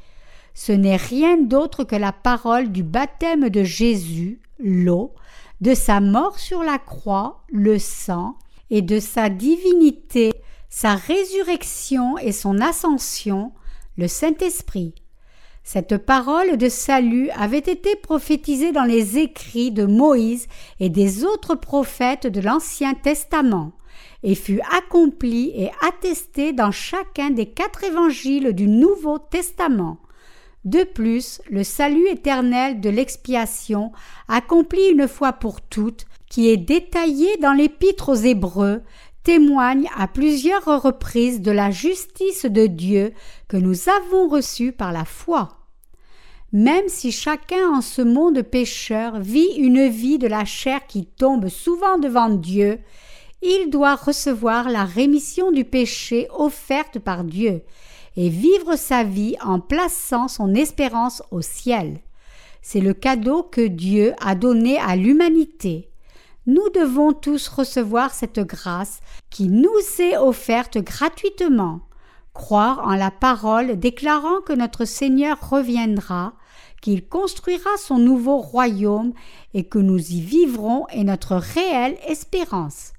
Ce 0.54 0.72
n'est 0.72 0.96
rien 0.96 1.38
d'autre 1.38 1.84
que 1.84 1.96
la 1.96 2.12
parole 2.12 2.72
du 2.72 2.84
baptême 2.84 3.50
de 3.50 3.64
Jésus, 3.64 4.40
l'eau, 4.60 5.16
de 5.60 5.74
sa 5.74 6.02
mort 6.02 6.38
sur 6.38 6.62
la 6.62 6.78
croix, 6.78 7.42
le 7.52 7.80
sang, 7.80 8.38
et 8.70 8.84
de 8.84 9.00
sa 9.00 9.30
divinité, 9.30 10.34
sa 10.70 10.94
résurrection 10.94 12.20
et 12.20 12.32
son 12.32 12.62
ascension, 12.62 13.54
le 13.98 14.08
Saint-Esprit. 14.08 14.94
Cette 15.64 15.98
parole 15.98 16.58
de 16.58 16.70
salut 16.70 17.30
avait 17.32 17.58
été 17.58 17.96
prophétisée 17.96 18.72
dans 18.72 18.86
les 18.86 19.18
écrits 19.18 19.72
de 19.72 19.86
Moïse 19.86 20.48
et 20.80 20.90
des 20.90 21.26
autres 21.26 21.56
prophètes 21.56 22.28
de 22.28 22.40
l'Ancien 22.40 22.94
Testament, 22.94 23.74
et 24.24 24.36
fut 24.36 24.62
accomplie 24.78 25.52
et 25.56 25.72
attestée 25.86 26.54
dans 26.54 26.72
chacun 26.72 27.32
des 27.32 27.48
quatre 27.48 27.84
évangiles 27.84 28.54
du 28.54 28.68
Nouveau 28.68 29.18
Testament. 29.18 29.98
De 30.64 30.84
plus, 30.84 31.42
le 31.50 31.64
salut 31.64 32.08
éternel 32.08 32.80
de 32.80 32.90
l'expiation, 32.90 33.92
accompli 34.28 34.82
une 34.92 35.08
fois 35.08 35.34
pour 35.34 35.62
toutes, 35.62 36.06
qui 36.30 36.50
est 36.50 36.58
détaillé 36.58 37.38
dans 37.38 37.54
l'Épître 37.54 38.10
aux 38.10 38.16
Hébreux, 38.16 38.82
témoigne 39.28 39.90
à 39.94 40.08
plusieurs 40.08 40.82
reprises 40.82 41.42
de 41.42 41.52
la 41.52 41.70
justice 41.70 42.46
de 42.46 42.66
Dieu 42.66 43.12
que 43.50 43.58
nous 43.58 43.90
avons 43.90 44.30
reçue 44.30 44.72
par 44.72 44.94
la 44.94 45.04
foi. 45.04 45.50
Même 46.54 46.88
si 46.88 47.12
chacun 47.12 47.72
en 47.74 47.82
ce 47.82 48.02
monde 48.02 48.42
pécheur 48.42 49.20
vit 49.20 49.52
une 49.58 49.90
vie 49.90 50.18
de 50.18 50.28
la 50.28 50.46
chair 50.46 50.88
qui 50.88 51.06
tombe 51.06 51.50
souvent 51.50 51.98
devant 51.98 52.30
Dieu, 52.30 52.80
il 53.42 53.70
doit 53.70 53.96
recevoir 53.96 54.70
la 54.70 54.86
rémission 54.86 55.52
du 55.52 55.66
péché 55.66 56.30
offerte 56.34 56.98
par 56.98 57.26
Dieu 57.26 57.64
et 58.16 58.30
vivre 58.30 58.78
sa 58.78 59.04
vie 59.04 59.36
en 59.44 59.60
plaçant 59.60 60.30
son 60.30 60.56
espérance 60.56 61.22
au 61.32 61.42
ciel. 61.42 62.00
C'est 62.62 62.80
le 62.80 62.94
cadeau 62.94 63.44
que 63.44 63.68
Dieu 63.68 64.14
a 64.22 64.36
donné 64.36 64.80
à 64.80 64.96
l'humanité. 64.96 65.87
Nous 66.48 66.70
devons 66.74 67.12
tous 67.12 67.50
recevoir 67.50 68.14
cette 68.14 68.40
grâce 68.40 69.02
qui 69.30 69.50
nous 69.50 69.70
est 70.00 70.16
offerte 70.16 70.78
gratuitement, 70.78 71.82
croire 72.34 72.88
en 72.88 72.96
la 72.96 73.12
parole 73.12 73.78
déclarant 73.78 74.40
que 74.40 74.54
notre 74.54 74.86
Seigneur 74.86 75.38
reviendra, 75.50 76.36
qu'il 76.82 77.06
construira 77.06 77.72
son 77.78 77.98
nouveau 77.98 78.38
royaume 78.38 79.12
et 79.54 79.66
que 79.66 79.78
nous 79.78 80.00
y 80.00 80.22
vivrons 80.22 80.88
est 80.88 81.04
notre 81.04 81.36
réelle 81.36 81.98
espérance. 82.08 82.94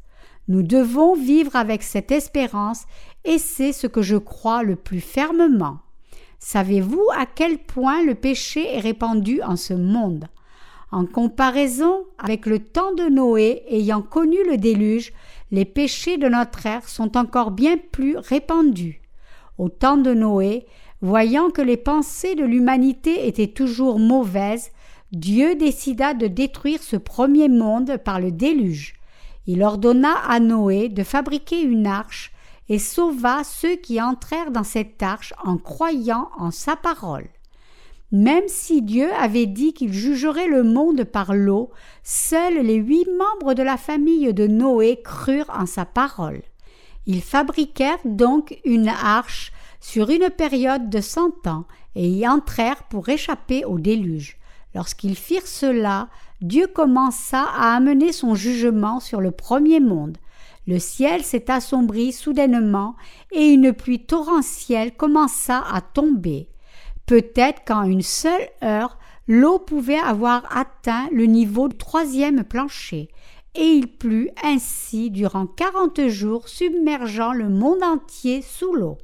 Nous 0.49 0.63
devons 0.63 1.15
vivre 1.15 1.57
avec 1.57 1.83
cette 1.83 2.13
espérance 2.13 2.83
et 3.25 3.39
c'est 3.39 3.73
ce 3.73 3.87
que 3.87 4.03
je 4.03 4.17
crois 4.17 4.63
le 4.63 4.77
plus 4.77 5.01
fermement. 5.01 5.79
Savez-vous 6.39 7.07
à 7.17 7.25
quel 7.25 7.57
point 7.57 8.05
le 8.05 8.15
péché 8.15 8.77
est 8.77 8.81
répandu 8.81 9.41
en 9.41 9.57
ce 9.57 9.73
monde? 9.73 10.29
En 10.91 11.05
comparaison 11.07 12.05
avec 12.19 12.47
le 12.47 12.59
temps 12.61 12.95
de 12.95 13.05
Noé 13.05 13.63
ayant 13.69 14.03
connu 14.03 14.39
le 14.49 14.57
déluge, 14.57 15.13
les 15.51 15.65
péchés 15.65 16.19
de 16.19 16.29
notre 16.29 16.67
ère 16.67 16.89
sont 16.89 17.17
encore 17.17 17.51
bien 17.51 17.77
plus 17.77 18.17
répandus. 18.17 19.01
Au 19.59 19.69
temps 19.69 19.97
de 19.97 20.15
Noé, 20.15 20.67
voyant 21.01 21.51
que 21.51 21.63
les 21.63 21.77
pensées 21.77 22.35
de 22.35 22.45
l'humanité 22.45 23.27
étaient 23.27 23.49
toujours 23.49 23.99
mauvaises, 23.99 24.71
Dieu 25.13 25.55
décida 25.55 26.15
de 26.15 26.27
détruire 26.27 26.83
ce 26.83 26.97
premier 26.97 27.49
monde 27.49 27.97
par 28.05 28.21
le 28.21 28.31
déluge. 28.31 28.95
Il 29.47 29.63
ordonna 29.63 30.13
à 30.29 30.41
Noé 30.41 30.89
de 30.91 31.03
fabriquer 31.03 31.63
une 31.63 31.87
arche 31.87 32.33
et 32.69 32.79
sauva 32.79 33.45
ceux 33.45 33.77
qui 33.77 34.01
entrèrent 34.01 34.51
dans 34.51 34.65
cette 34.65 35.03
arche 35.03 35.33
en 35.43 35.57
croyant 35.57 36.29
en 36.37 36.51
sa 36.51 36.77
parole. 36.77 37.29
Même 38.11 38.49
si 38.49 38.81
Dieu 38.81 39.13
avait 39.13 39.47
dit 39.47 39.75
qu'il 39.75 39.93
jugerait 39.93 40.49
le 40.49 40.63
monde 40.63 41.05
par 41.05 41.35
l'eau, 41.35 41.71
seuls 42.03 42.63
les 42.63 42.77
huit 42.77 43.07
membres 43.19 43.53
de 43.53 43.63
la 43.63 43.77
famille 43.77 44.33
de 44.33 44.47
Noé 44.47 45.01
crurent 45.03 45.51
en 45.51 45.67
sa 45.67 45.85
parole. 45.85 46.41
Ils 47.07 47.23
fabriquèrent 47.23 47.99
donc 48.07 48.59
une 48.65 48.89
arche 48.89 49.53
sur 49.81 50.09
une 50.09 50.31
période 50.31 50.89
de 50.89 51.01
cent 51.01 51.47
ans 51.47 51.67
et 51.95 52.09
y 52.09 52.27
entrèrent 52.27 52.85
pour 52.85 53.09
échapper 53.09 53.65
au 53.65 53.79
déluge. 53.79 54.39
Lorsqu'ils 54.75 55.17
firent 55.17 55.47
cela, 55.47 56.09
Dieu 56.41 56.67
commença 56.67 57.43
à 57.43 57.75
amener 57.75 58.13
son 58.13 58.35
jugement 58.35 59.01
sur 59.01 59.21
le 59.21 59.33
premier 59.33 59.81
monde. 59.81 60.17
Le 60.67 60.79
ciel 60.79 61.25
s'est 61.25 61.51
assombri 61.51 62.13
soudainement 62.13 62.95
et 63.33 63.49
une 63.49 63.73
pluie 63.73 64.05
torrentielle 64.05 64.95
commença 64.95 65.65
à 65.73 65.81
tomber. 65.81 66.49
Peut-être 67.09 67.65
qu'en 67.65 67.85
une 67.85 68.03
seule 68.03 68.51
heure, 68.63 68.99
l'eau 69.27 69.59
pouvait 69.59 69.99
avoir 69.99 70.45
atteint 70.55 71.09
le 71.11 71.25
niveau 71.25 71.69
du 71.69 71.77
troisième 71.79 72.45
plancher, 72.45 73.09
et 73.55 73.65
il 73.65 73.87
plut 73.87 74.29
ainsi 74.45 75.11
durant 75.11 75.47
quarante 75.47 76.07
jours, 76.09 76.51
submergeant 76.51 77.33
le 77.33 77.49
monde 77.49 77.83
entier 77.83 78.43
sous 78.43 78.75
l'eau. 78.75 78.99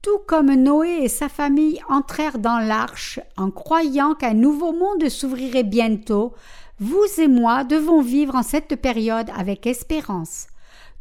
Tout 0.00 0.20
comme 0.26 0.54
Noé 0.54 1.00
et 1.02 1.08
sa 1.08 1.28
famille 1.28 1.82
entrèrent 1.90 2.38
dans 2.38 2.60
l'arche 2.60 3.20
en 3.36 3.50
croyant 3.50 4.14
qu'un 4.14 4.32
nouveau 4.32 4.72
monde 4.72 5.06
s'ouvrirait 5.10 5.64
bientôt, 5.64 6.32
vous 6.80 7.04
et 7.18 7.28
moi 7.28 7.62
devons 7.62 8.00
vivre 8.00 8.36
en 8.36 8.42
cette 8.42 8.80
période 8.80 9.28
avec 9.36 9.66
espérance. 9.66 10.46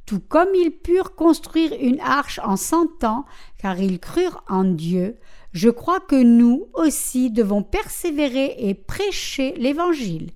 Tout 0.05 0.19
comme 0.27 0.49
ils 0.55 0.71
purent 0.71 1.15
construire 1.15 1.71
une 1.79 2.01
arche 2.01 2.41
en 2.43 2.57
cent 2.57 3.01
ans, 3.05 3.23
car 3.59 3.79
ils 3.79 4.01
crurent 4.01 4.43
en 4.49 4.65
Dieu, 4.65 5.15
je 5.57 5.71
crois 5.71 5.99
que 5.99 6.21
nous 6.21 6.67
aussi 6.75 7.31
devons 7.31 7.63
persévérer 7.63 8.53
et 8.59 8.75
prêcher 8.75 9.55
l'Évangile. 9.57 10.29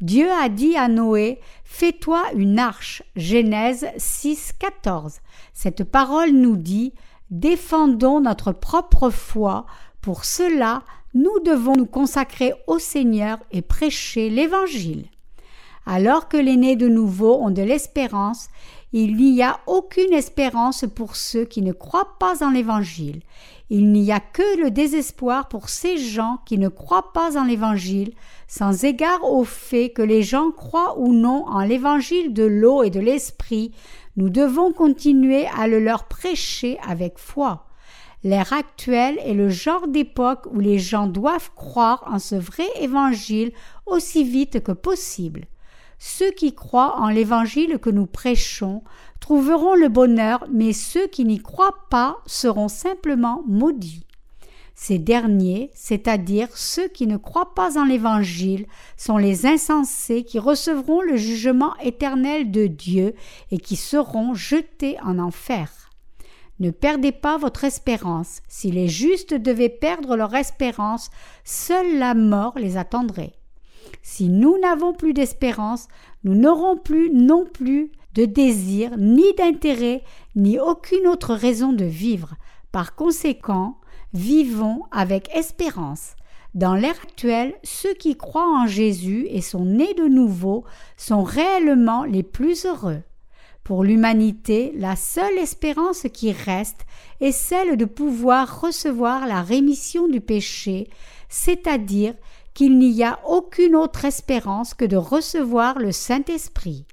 Dieu 0.00 0.28
a 0.28 0.48
dit 0.48 0.76
à 0.76 0.88
Noé 0.88 1.38
Fais-toi 1.62 2.24
une 2.34 2.58
arche. 2.58 3.04
Genèse 3.14 3.86
6, 3.96 4.54
14. 4.58 5.20
Cette 5.54 5.84
parole 5.84 6.30
nous 6.30 6.56
dit 6.56 6.94
Défendons 7.30 8.20
notre 8.20 8.50
propre 8.50 9.10
foi. 9.10 9.66
Pour 10.00 10.24
cela, 10.24 10.82
nous 11.14 11.38
devons 11.44 11.76
nous 11.76 11.86
consacrer 11.86 12.52
au 12.66 12.80
Seigneur 12.80 13.38
et 13.52 13.62
prêcher 13.62 14.30
l'Évangile. 14.30 15.06
Alors 15.86 16.28
que 16.28 16.36
les 16.36 16.56
nés 16.56 16.74
de 16.74 16.88
nouveau 16.88 17.36
ont 17.36 17.50
de 17.50 17.62
l'espérance, 17.62 18.48
il 18.92 19.14
n'y 19.14 19.42
a 19.42 19.60
aucune 19.68 20.12
espérance 20.12 20.84
pour 20.92 21.14
ceux 21.14 21.44
qui 21.44 21.62
ne 21.62 21.72
croient 21.72 22.16
pas 22.18 22.44
en 22.44 22.50
l'Évangile. 22.50 23.20
Il 23.68 23.90
n'y 23.90 24.12
a 24.12 24.20
que 24.20 24.60
le 24.62 24.70
désespoir 24.70 25.48
pour 25.48 25.68
ces 25.68 25.98
gens 25.98 26.38
qui 26.46 26.56
ne 26.56 26.68
croient 26.68 27.12
pas 27.12 27.36
en 27.36 27.44
l'Évangile, 27.44 28.12
sans 28.46 28.84
égard 28.84 29.24
au 29.24 29.42
fait 29.42 29.90
que 29.90 30.02
les 30.02 30.22
gens 30.22 30.52
croient 30.52 30.98
ou 30.98 31.12
non 31.12 31.44
en 31.48 31.64
l'Évangile 31.64 32.32
de 32.32 32.44
l'eau 32.44 32.84
et 32.84 32.90
de 32.90 33.00
l'Esprit, 33.00 33.72
nous 34.16 34.30
devons 34.30 34.72
continuer 34.72 35.46
à 35.48 35.66
le 35.66 35.80
leur 35.80 36.04
prêcher 36.04 36.78
avec 36.86 37.18
foi. 37.18 37.66
L'ère 38.22 38.52
actuelle 38.52 39.18
est 39.24 39.34
le 39.34 39.48
genre 39.48 39.88
d'époque 39.88 40.46
où 40.52 40.60
les 40.60 40.78
gens 40.78 41.06
doivent 41.06 41.50
croire 41.54 42.04
en 42.06 42.18
ce 42.18 42.36
vrai 42.36 42.66
Évangile 42.80 43.52
aussi 43.84 44.24
vite 44.24 44.62
que 44.62 44.72
possible. 44.72 45.46
Ceux 45.98 46.30
qui 46.30 46.54
croient 46.54 46.96
en 46.98 47.08
l'Évangile 47.08 47.78
que 47.78 47.90
nous 47.90 48.06
prêchons 48.06 48.82
trouveront 49.26 49.74
le 49.74 49.88
bonheur, 49.88 50.46
mais 50.52 50.72
ceux 50.72 51.08
qui 51.08 51.24
n'y 51.24 51.40
croient 51.40 51.88
pas 51.90 52.18
seront 52.26 52.68
simplement 52.68 53.42
maudits. 53.48 54.06
Ces 54.76 55.00
derniers, 55.00 55.72
c'est-à-dire 55.74 56.46
ceux 56.56 56.86
qui 56.86 57.08
ne 57.08 57.16
croient 57.16 57.52
pas 57.52 57.76
en 57.76 57.84
l'Évangile, 57.84 58.66
sont 58.96 59.18
les 59.18 59.44
insensés 59.44 60.22
qui 60.22 60.38
recevront 60.38 61.00
le 61.00 61.16
jugement 61.16 61.74
éternel 61.82 62.52
de 62.52 62.68
Dieu 62.68 63.14
et 63.50 63.58
qui 63.58 63.74
seront 63.74 64.34
jetés 64.34 64.96
en 65.02 65.18
enfer. 65.18 65.90
Ne 66.60 66.70
perdez 66.70 67.10
pas 67.10 67.36
votre 67.36 67.64
espérance. 67.64 68.42
Si 68.46 68.70
les 68.70 68.86
justes 68.86 69.34
devaient 69.34 69.68
perdre 69.68 70.14
leur 70.14 70.36
espérance, 70.36 71.10
seule 71.42 71.98
la 71.98 72.14
mort 72.14 72.56
les 72.56 72.76
attendrait. 72.76 73.32
Si 74.02 74.28
nous 74.28 74.56
n'avons 74.60 74.92
plus 74.92 75.14
d'espérance, 75.14 75.88
nous 76.22 76.36
n'aurons 76.36 76.76
plus 76.76 77.10
non 77.10 77.44
plus 77.44 77.90
de 78.16 78.24
désir, 78.24 78.96
ni 78.96 79.34
d'intérêt, 79.34 80.02
ni 80.34 80.58
aucune 80.58 81.06
autre 81.06 81.34
raison 81.34 81.72
de 81.72 81.84
vivre. 81.84 82.34
Par 82.72 82.94
conséquent, 82.94 83.78
vivons 84.14 84.82
avec 84.90 85.28
espérance. 85.34 86.16
Dans 86.54 86.74
l'ère 86.74 86.98
actuelle, 87.02 87.54
ceux 87.62 87.92
qui 87.92 88.16
croient 88.16 88.50
en 88.50 88.66
Jésus 88.66 89.26
et 89.28 89.42
sont 89.42 89.66
nés 89.66 89.92
de 89.92 90.08
nouveau 90.08 90.64
sont 90.96 91.22
réellement 91.22 92.04
les 92.04 92.22
plus 92.22 92.64
heureux. 92.64 93.02
Pour 93.62 93.84
l'humanité, 93.84 94.72
la 94.76 94.96
seule 94.96 95.36
espérance 95.36 96.06
qui 96.14 96.32
reste 96.32 96.86
est 97.20 97.32
celle 97.32 97.76
de 97.76 97.84
pouvoir 97.84 98.62
recevoir 98.62 99.26
la 99.26 99.42
rémission 99.42 100.08
du 100.08 100.22
péché, 100.22 100.88
c'est-à-dire 101.28 102.14
qu'il 102.54 102.78
n'y 102.78 103.04
a 103.04 103.18
aucune 103.28 103.76
autre 103.76 104.06
espérance 104.06 104.72
que 104.72 104.86
de 104.86 104.96
recevoir 104.96 105.78
le 105.78 105.92
Saint-Esprit. 105.92 106.86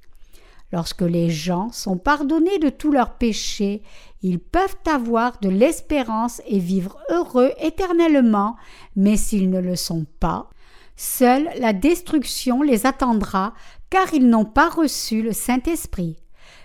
Lorsque 0.72 1.02
les 1.02 1.30
gens 1.30 1.70
sont 1.70 1.96
pardonnés 1.96 2.58
de 2.58 2.68
tous 2.68 2.90
leurs 2.90 3.14
péchés, 3.14 3.82
ils 4.22 4.40
peuvent 4.40 4.76
avoir 4.86 5.38
de 5.40 5.48
l'espérance 5.48 6.40
et 6.46 6.58
vivre 6.58 6.98
heureux 7.10 7.52
éternellement, 7.60 8.56
mais 8.96 9.16
s'ils 9.16 9.50
ne 9.50 9.60
le 9.60 9.76
sont 9.76 10.06
pas, 10.18 10.50
seule 10.96 11.48
la 11.58 11.72
destruction 11.72 12.62
les 12.62 12.86
attendra, 12.86 13.54
car 13.90 14.12
ils 14.14 14.28
n'ont 14.28 14.44
pas 14.44 14.68
reçu 14.68 15.22
le 15.22 15.32
Saint-Esprit. 15.32 16.16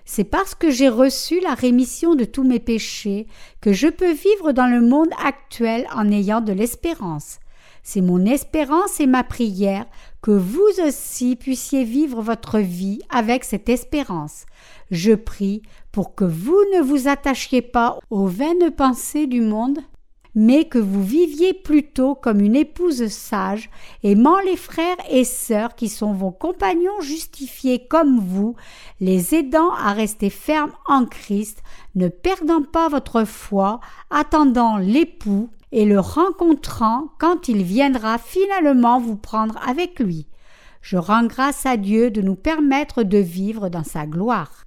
C'est 0.05 0.23
parce 0.23 0.55
que 0.55 0.71
j'ai 0.71 0.89
reçu 0.89 1.39
la 1.41 1.53
rémission 1.53 2.15
de 2.15 2.25
tous 2.25 2.43
mes 2.43 2.59
péchés 2.59 3.27
que 3.61 3.73
je 3.73 3.87
peux 3.87 4.11
vivre 4.11 4.53
dans 4.53 4.65
le 4.65 4.81
monde 4.81 5.11
actuel 5.23 5.87
en 5.93 6.09
ayant 6.11 6.41
de 6.41 6.51
l'espérance. 6.51 7.39
C'est 7.83 8.01
mon 8.01 8.25
espérance 8.25 8.99
et 8.99 9.07
ma 9.07 9.23
prière 9.23 9.85
que 10.21 10.31
vous 10.31 10.69
aussi 10.85 11.35
puissiez 11.35 11.83
vivre 11.83 12.21
votre 12.21 12.59
vie 12.59 12.99
avec 13.09 13.43
cette 13.43 13.69
espérance. 13.69 14.45
Je 14.91 15.13
prie 15.13 15.61
pour 15.91 16.15
que 16.15 16.25
vous 16.25 16.59
ne 16.75 16.81
vous 16.81 17.07
attachiez 17.07 17.61
pas 17.61 17.99
aux 18.09 18.27
vaines 18.27 18.71
pensées 18.71 19.27
du 19.27 19.41
monde, 19.41 19.79
mais 20.35 20.65
que 20.65 20.77
vous 20.77 21.03
viviez 21.03 21.53
plutôt 21.53 22.15
comme 22.15 22.39
une 22.39 22.55
épouse 22.55 23.07
sage, 23.07 23.69
aimant 24.03 24.39
les 24.39 24.55
frères 24.55 24.97
et 25.09 25.23
sœurs 25.23 25.75
qui 25.75 25.89
sont 25.89 26.13
vos 26.13 26.31
compagnons 26.31 27.01
justifiés 27.01 27.87
comme 27.87 28.19
vous, 28.19 28.55
les 28.99 29.35
aidant 29.35 29.71
à 29.71 29.93
rester 29.93 30.29
fermes 30.29 30.73
en 30.87 31.05
Christ, 31.05 31.63
ne 31.95 32.07
perdant 32.07 32.61
pas 32.61 32.89
votre 32.89 33.23
foi, 33.23 33.79
attendant 34.11 34.77
l'époux 34.77 35.49
et 35.71 35.85
le 35.85 35.99
rencontrant 35.99 37.09
quand 37.19 37.47
il 37.47 37.63
viendra 37.63 38.17
finalement 38.17 38.99
vous 38.99 39.15
prendre 39.15 39.59
avec 39.67 39.99
lui. 39.99 40.27
Je 40.81 40.97
rends 40.97 41.25
grâce 41.25 41.65
à 41.65 41.77
Dieu 41.77 42.09
de 42.11 42.21
nous 42.21 42.35
permettre 42.35 43.03
de 43.03 43.17
vivre 43.17 43.69
dans 43.69 43.83
sa 43.83 44.05
gloire. 44.05 44.65